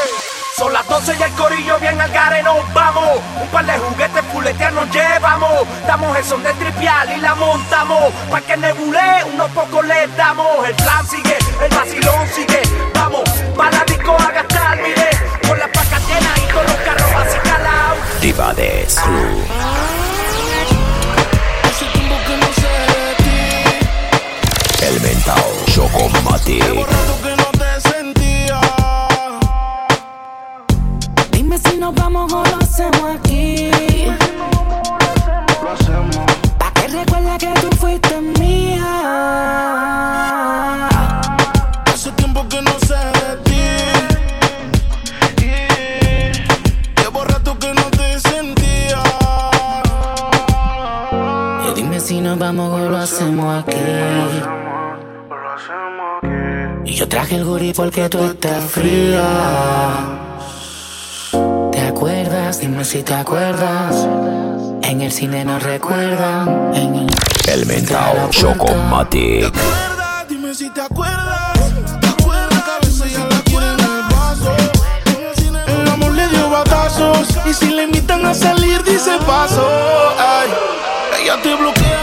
Son 0.60 0.74
las 0.74 0.86
12 0.90 1.16
y 1.18 1.24
el 1.24 1.32
corillo 1.32 1.80
bien 1.80 2.02
al 2.02 2.12
gare 2.12 2.44
nos 2.44 2.74
vamos. 2.74 3.22
Un 3.42 3.48
par 3.48 3.66
de 3.66 3.78
juguetes 3.80 4.24
fuletear 4.34 4.74
nos 4.74 4.92
llevamos. 4.92 5.66
Damos 5.88 6.18
el 6.18 6.26
son 6.26 6.44
de 6.44 6.52
tripial 6.54 7.18
y 7.18 7.22
la 7.22 7.34
montamos. 7.36 8.14
Pa' 8.30 8.42
que 8.42 8.58
nebule, 8.58 9.24
unos 9.34 9.50
pocos 9.52 9.86
le 9.86 10.08
damos. 10.18 10.68
El 10.68 10.76
plan 10.76 11.08
sigue, 11.08 11.38
el 11.62 11.70
vacilón 11.76 12.28
sigue. 12.34 12.62
Vamos, 12.94 13.30
pa' 13.56 13.72
la 13.72 13.84
disco 13.86 14.16
a 14.20 14.32
gastar, 14.32 14.78
mire. 14.82 15.10
Con 15.48 15.60
las 15.60 15.70
pacas 15.70 16.02
llenas 16.08 16.38
y 16.38 16.54
con 16.54 16.64
los 16.64 16.76
carros 16.76 17.12
así 17.22 17.38
calados. 17.44 17.98
The 18.22 18.34
baddest 18.34 19.00
crew. 19.02 19.70
Elemental 24.82 25.44
Chocomatic. 25.74 26.64
que 26.64 27.36
no 27.36 27.50
te 27.60 27.90
sentía. 27.90 28.60
Dime 31.32 31.58
si 31.58 31.78
nos 31.78 31.94
vamos 31.94 32.32
o 32.34 32.44
lo 32.44 32.58
hacemos 32.58 33.16
aquí. 33.20 33.70
Pa' 36.58 36.72
que 36.74 36.88
recuerda 36.88 37.38
que 37.38 37.54
tú 37.62 37.70
fuiste 37.78 38.22
mía. 38.22 38.69
O 52.58 52.90
lo 52.90 52.98
hacemos 52.98 53.64
aquí. 53.64 53.76
Y 56.86 56.96
yo 56.96 57.08
traje 57.08 57.36
el 57.36 57.46
guri 57.46 57.74
porque 57.74 58.10
tú 58.10 58.24
estás 58.24 58.64
fría. 58.64 59.22
¿Te 61.72 61.82
acuerdas? 61.82 62.60
Dime 62.60 62.84
si 62.84 63.04
te 63.04 63.14
acuerdas. 63.14 64.08
En 64.82 65.02
el 65.02 65.12
cine 65.12 65.46
nos 65.46 65.62
recuerdan. 65.62 66.72
En 66.74 66.96
el 66.96 67.08
Elemental 67.48 68.30
Chocomatic. 68.32 69.54
Dime 70.28 70.56
si 70.56 70.70
te 70.72 70.82
acuerdas. 70.82 71.54
¿Te 72.02 72.08
acuerdas 72.08 72.64
que 72.64 72.72
a 72.72 72.80
veces 72.80 73.14
ya 73.14 73.26
la 73.28 73.42
quieren 73.42 73.78
en 73.80 73.86
el? 75.68 75.82
El 75.82 75.88
amor 75.88 76.14
le 76.14 76.28
dio 76.30 76.50
batazos. 76.50 77.28
Y 77.46 77.54
si 77.54 77.70
le 77.70 77.84
invitan 77.84 78.26
a 78.26 78.34
salir, 78.34 78.84
dice 78.84 79.12
paso. 79.28 79.68
Ay, 80.18 80.50
ella 81.22 81.40
te 81.44 81.56
bloquea 81.56 81.99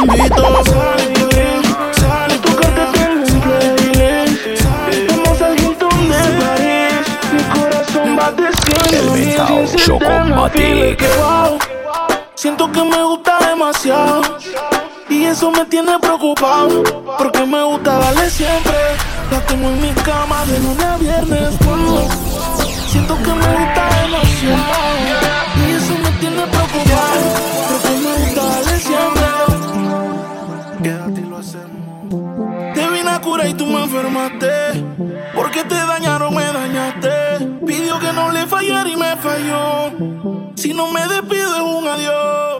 invito. 0.00 0.42
Sale 0.64 2.34
sale 5.36 5.56
de 6.08 6.30
París. 6.40 7.04
Mi 7.32 7.42
corazón 7.54 8.16
Chocomatic. 9.76 11.02
Siento 12.34 12.70
que 12.70 12.82
me 12.84 13.02
gusta 13.02 13.38
demasiado. 13.48 14.22
Y 15.08 15.24
eso 15.24 15.50
me 15.50 15.64
tiene 15.64 15.98
preocupado. 15.98 16.82
Porque 17.16 17.44
me 17.44 17.64
gusta 17.64 17.98
darle 17.98 18.30
siempre. 18.30 18.74
La 19.30 19.40
tengo 19.40 19.68
en 19.68 19.80
mi 19.80 19.90
cama 20.02 20.44
de 20.46 20.58
lunes 20.60 20.84
a 20.84 20.96
viernes. 20.98 21.58
wow. 21.60 22.08
Siento 22.88 23.16
que 23.16 23.32
me 23.32 23.34
gusta 23.34 23.88
demasiado. 24.02 24.57
Despido 41.28 41.56
es 41.56 41.62
un 41.62 41.86
adiós. 41.86 42.58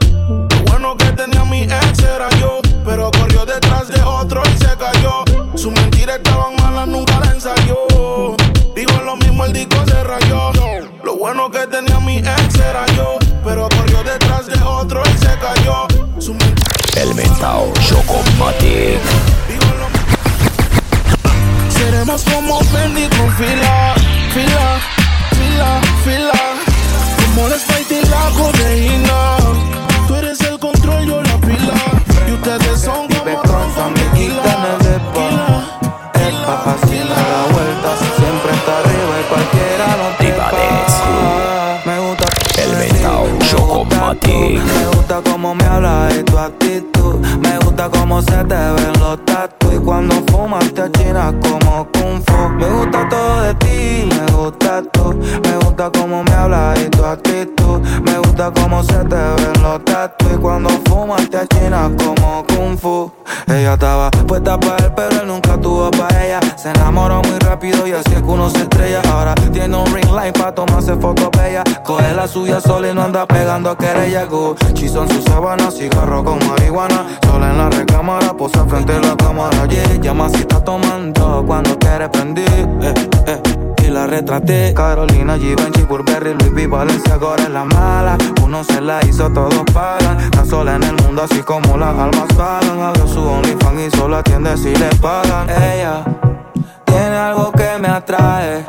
Lo 0.50 0.62
bueno 0.66 0.96
que 0.96 1.06
tenía 1.12 1.44
mi 1.44 1.62
ex 1.62 1.98
era 2.00 2.28
yo. 2.40 2.60
Pero 2.84 3.10
corrió 3.10 3.44
detrás 3.44 3.88
de 3.88 4.00
otro 4.02 4.42
y 4.44 4.58
se 4.58 4.76
cayó. 4.76 5.24
Sus 5.54 5.72
mentiras 5.72 6.16
estaban 6.16 6.54
malas, 6.56 6.88
nunca 6.88 7.18
la 7.20 7.32
ensayó. 7.32 8.36
Digo 8.74 8.92
lo 9.04 9.16
mismo, 9.16 9.44
el 9.44 9.52
disco 9.52 9.76
se 9.86 10.02
rayó. 10.04 10.52
Lo 11.02 11.16
bueno 11.16 11.50
que 11.50 11.66
tenía 11.66 11.98
mi 12.00 12.18
ex 12.18 12.54
era 12.56 12.86
yo. 12.96 13.18
Pero 13.44 13.68
corrió 13.68 14.02
detrás 14.02 14.46
de 14.46 14.60
otro 14.62 15.02
y 15.04 15.18
se 15.18 15.38
cayó. 15.38 15.86
Sus 16.18 16.34
mentiras 16.34 16.96
Elemental 16.96 17.72
Chocomatic. 17.88 19.00
Seremos 21.70 22.22
como 22.24 22.60
Fendi 22.64 23.08
con 23.08 23.32
fila, 23.34 23.94
fila, 24.34 24.80
gusta 45.18 45.32
cómo 45.32 45.54
me 45.54 45.64
hablas 45.64 46.16
y 46.16 46.22
tu 46.22 46.38
actitud. 46.38 47.16
Me 47.40 47.58
gusta 47.58 47.88
cómo 47.90 48.22
se 48.22 48.44
te 48.44 48.54
ven 48.54 48.92
los 49.00 49.24
tatu 49.24 49.72
y 49.72 49.78
cuando 49.78 50.14
fumas 50.30 50.72
te 50.72 50.82
achinas 50.82 51.34
como 51.42 51.88
kung 51.92 52.22
fu. 52.24 52.48
Me 52.50 52.68
gusta 52.68 53.08
todo 53.08 53.42
de 53.42 53.54
ti, 53.54 54.08
me 54.08 54.32
gusta 54.32 54.82
tú. 54.92 55.14
Me 55.42 55.56
gusta 55.64 55.90
cómo 55.90 56.22
me 56.22 56.32
hablas 56.32 56.80
y 56.80 56.88
tu 56.90 57.04
actitud. 57.04 57.80
Me 58.02 58.18
gusta 58.18 58.52
cómo 58.52 58.82
se 58.84 59.04
te 59.04 59.16
ven 59.16 59.62
los 59.62 59.84
tatu 59.84 60.26
y 60.32 60.36
cuando 60.36 60.70
fumas 60.88 61.28
te 61.28 61.38
achinas 61.38 61.90
como 61.98 62.44
kung 62.46 62.78
fu. 62.78 63.10
Ella 63.50 63.74
estaba 63.74 64.10
puesta 64.10 64.60
para 64.60 64.84
él, 64.84 64.92
pero 64.94 65.22
él 65.22 65.26
nunca 65.26 65.58
tuvo 65.58 65.90
para 65.90 66.24
ella. 66.24 66.40
Se 66.56 66.70
enamoró 66.70 67.22
muy 67.22 67.38
rápido 67.38 67.86
y 67.86 67.92
así 67.92 68.12
es 68.14 68.22
que 68.22 68.28
uno 68.28 68.50
se 68.50 68.58
estrella. 68.58 69.00
Ahora 69.10 69.34
tiene 69.34 69.74
un 69.74 69.86
ring 69.86 70.10
light 70.10 70.36
para 70.36 70.54
tomarse 70.54 70.94
fotos 70.96 71.30
bellas. 71.30 71.64
Coge 71.82 72.14
la 72.14 72.28
suya 72.28 72.60
sola 72.60 72.90
y 72.90 72.94
no 72.94 73.02
anda 73.02 73.26
pegando 73.26 73.74
querella. 73.76 74.24
Gucci 74.24 74.88
son 74.88 75.08
sus 75.08 75.24
sábanas, 75.24 75.74
cigarro 75.76 76.22
con 76.22 76.38
marihuana. 76.46 77.06
Sola 77.24 77.50
en 77.50 77.58
la 77.58 77.70
recámara, 77.70 78.34
posa 78.34 78.66
frente 78.66 78.92
a 78.92 79.00
la 79.00 79.16
cámara. 79.16 79.66
Yeah, 79.66 79.94
llama 80.00 80.28
si 80.28 80.40
está 80.40 80.62
tomando 80.62 81.44
cuando 81.46 81.78
quiere 81.78 82.08
prender. 82.10 82.68
Eh, 82.82 82.94
eh. 83.26 83.67
Y 83.88 83.90
la 83.90 84.06
retraté. 84.06 84.74
Carolina, 84.74 85.38
Givenchy, 85.38 85.82
Burberry, 85.84 86.34
Louis 86.34 86.52
V, 86.52 86.66
Valencia, 86.66 87.14
ahora 87.14 87.44
es 87.44 87.48
la 87.48 87.64
mala. 87.64 88.18
Uno 88.44 88.62
se 88.62 88.82
la 88.82 89.02
hizo, 89.06 89.30
todos 89.30 89.64
pagan 89.72 90.20
Está 90.20 90.44
sola 90.44 90.76
en 90.76 90.82
el 90.82 90.94
mundo 91.02 91.22
así 91.22 91.40
como 91.40 91.78
las 91.78 91.94
almas 91.96 92.26
pagan 92.36 92.80
Abrió 92.80 93.06
su 93.06 93.20
OnlyFans 93.20 93.80
y 93.80 93.96
solo 93.96 94.18
atiende 94.18 94.56
si 94.58 94.74
le 94.76 94.88
pagan. 94.96 95.48
Ella 95.48 96.04
tiene 96.84 97.16
algo 97.16 97.50
que 97.52 97.78
me 97.80 97.88
atrae 97.88 98.64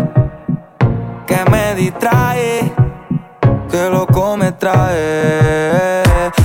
Que 1.27 1.49
me 1.51 1.75
distrae 1.75 2.73
Que 3.69 3.89
loco 3.89 4.38
me 4.38 4.53
trae. 4.53 6.01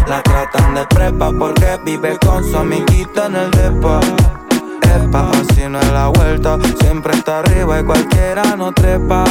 La 0.08 0.20
tratan 0.20 0.74
de 0.74 0.84
prepa 0.86 1.30
porque 1.38 1.78
vive 1.84 2.18
con 2.18 2.42
su 2.42 2.56
amiguita 2.56 3.26
en 3.26 3.36
el 3.36 3.50
depa 3.52 4.00
Así 4.94 5.68
no 5.68 5.80
es 5.80 5.92
la 5.92 6.06
vuelta 6.08 6.56
Siempre 6.80 7.14
está 7.14 7.40
arriba 7.40 7.80
y 7.80 7.84
cualquiera 7.84 8.54
no 8.56 8.72
trepa. 8.72 9.24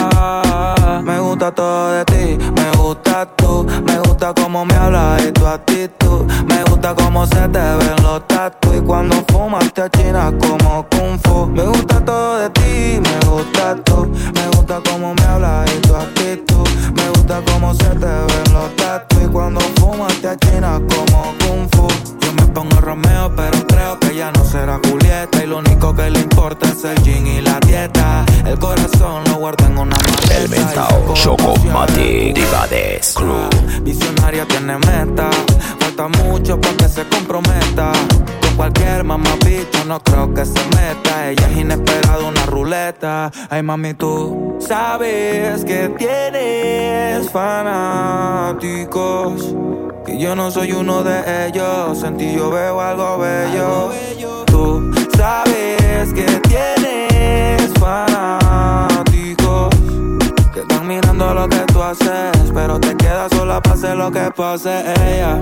Me 1.03 1.19
gusta 1.19 1.51
todo 1.53 1.91
de 1.91 2.05
ti, 2.05 2.37
me 2.53 2.71
gusta 2.77 3.25
tú 3.37 3.65
Me 3.85 3.97
gusta 3.99 4.33
cómo 4.33 4.65
me 4.65 4.73
hablas 4.73 5.25
y 5.25 5.31
tu 5.31 5.47
actitud. 5.47 6.25
Me 6.47 6.63
gusta 6.65 6.93
cómo 6.93 7.25
se 7.25 7.47
te 7.47 7.59
ven 7.59 7.95
los 8.03 8.27
tatu 8.27 8.73
Y 8.73 8.81
cuando 8.81 9.15
fumas 9.31 9.71
te 9.73 9.83
achinas 9.83 10.33
como 10.33 10.85
kung 10.89 11.17
fu. 11.23 11.47
Me 11.47 11.63
gusta 11.63 12.03
todo 12.03 12.39
de 12.39 12.49
ti, 12.49 12.99
me 12.99 13.29
gusta 13.29 13.75
tú 13.85 14.11
Me 14.33 14.47
gusta 14.57 14.81
cómo 14.89 15.13
me 15.13 15.23
hablas 15.23 15.71
y 15.73 15.79
tu 15.79 15.95
actitud. 15.95 16.67
Me 16.93 17.09
gusta 17.09 17.41
cómo 17.51 17.73
se 17.73 17.89
te 17.89 18.05
ven 18.05 18.53
los 18.53 18.75
tatu 18.75 19.15
Y 19.23 19.27
cuando 19.27 19.61
fumas 19.79 20.13
te 20.21 20.27
achinas 20.27 20.81
como 20.89 21.33
kung 21.39 21.69
fu. 21.71 21.87
Yo 22.19 22.33
me 22.33 22.47
pongo 22.47 22.81
Romeo 22.81 23.33
pero 23.35 23.65
creo 23.67 23.99
que 23.99 24.15
ya 24.15 24.31
no 24.31 24.43
será 24.45 24.79
Julieta 24.89 25.43
Y 25.43 25.47
lo 25.53 25.59
único 25.59 25.93
que 25.93 26.09
le 26.09 26.19
importa 26.19 26.67
es 26.67 26.83
el 26.83 26.97
gin 27.03 27.27
y 27.27 27.39
la 27.39 27.59
dieta. 27.59 28.25
El 28.43 28.57
corazón 28.57 29.23
lo 29.25 29.35
guarda 29.35 29.67
en 29.67 29.77
una 29.77 29.95
maleta. 29.97 30.37
El 30.37 30.49
Mentao 30.49 31.13
Chocomatic. 31.13 32.33
Divades 32.33 33.13
Crew. 33.13 33.83
Visionaria 33.83 34.47
tiene 34.47 34.79
meta. 34.79 35.29
Falta 35.79 36.07
mucho 36.07 36.59
para 36.59 36.75
que 36.77 36.89
se 36.89 37.07
comprometa. 37.07 37.91
Con 38.41 38.55
cualquier 38.55 39.03
mamá 39.03 39.29
bicho 39.45 39.85
no 39.85 39.99
creo 40.01 40.33
que 40.33 40.43
se 40.43 40.59
meta. 40.75 41.29
Ella 41.29 41.47
es 41.51 41.57
inesperada, 41.57 42.25
una 42.27 42.47
ruleta. 42.47 43.31
Ay 43.51 43.61
mami 43.61 43.93
tú 43.93 44.57
sabes 44.59 45.63
que 45.65 45.89
tienes 45.89 47.29
fanáticos. 47.29 48.73
Que 50.03 50.17
yo 50.17 50.35
no 50.35 50.49
soy 50.49 50.71
uno 50.71 51.03
de 51.03 51.47
ellos. 51.47 52.01
En 52.01 52.17
ti 52.17 52.33
yo 52.35 52.49
veo 52.49 52.81
algo 52.81 53.19
bello. 53.19 53.91
Tú 54.47 54.92
sabes 55.17 56.13
que 56.13 56.25
tienes 56.47 57.71
fanáticos 57.79 59.69
que 60.53 60.59
están 60.61 60.87
mirando 60.87 61.33
lo 61.33 61.47
que 61.49 61.63
tú 61.71 61.81
haces, 61.81 62.51
pero 62.53 62.79
te 62.79 62.95
quedas 62.95 63.31
sola 63.31 63.61
hacer 63.71 63.97
lo 63.97 64.11
que 64.11 64.31
pase. 64.35 64.83
Ella 65.05 65.41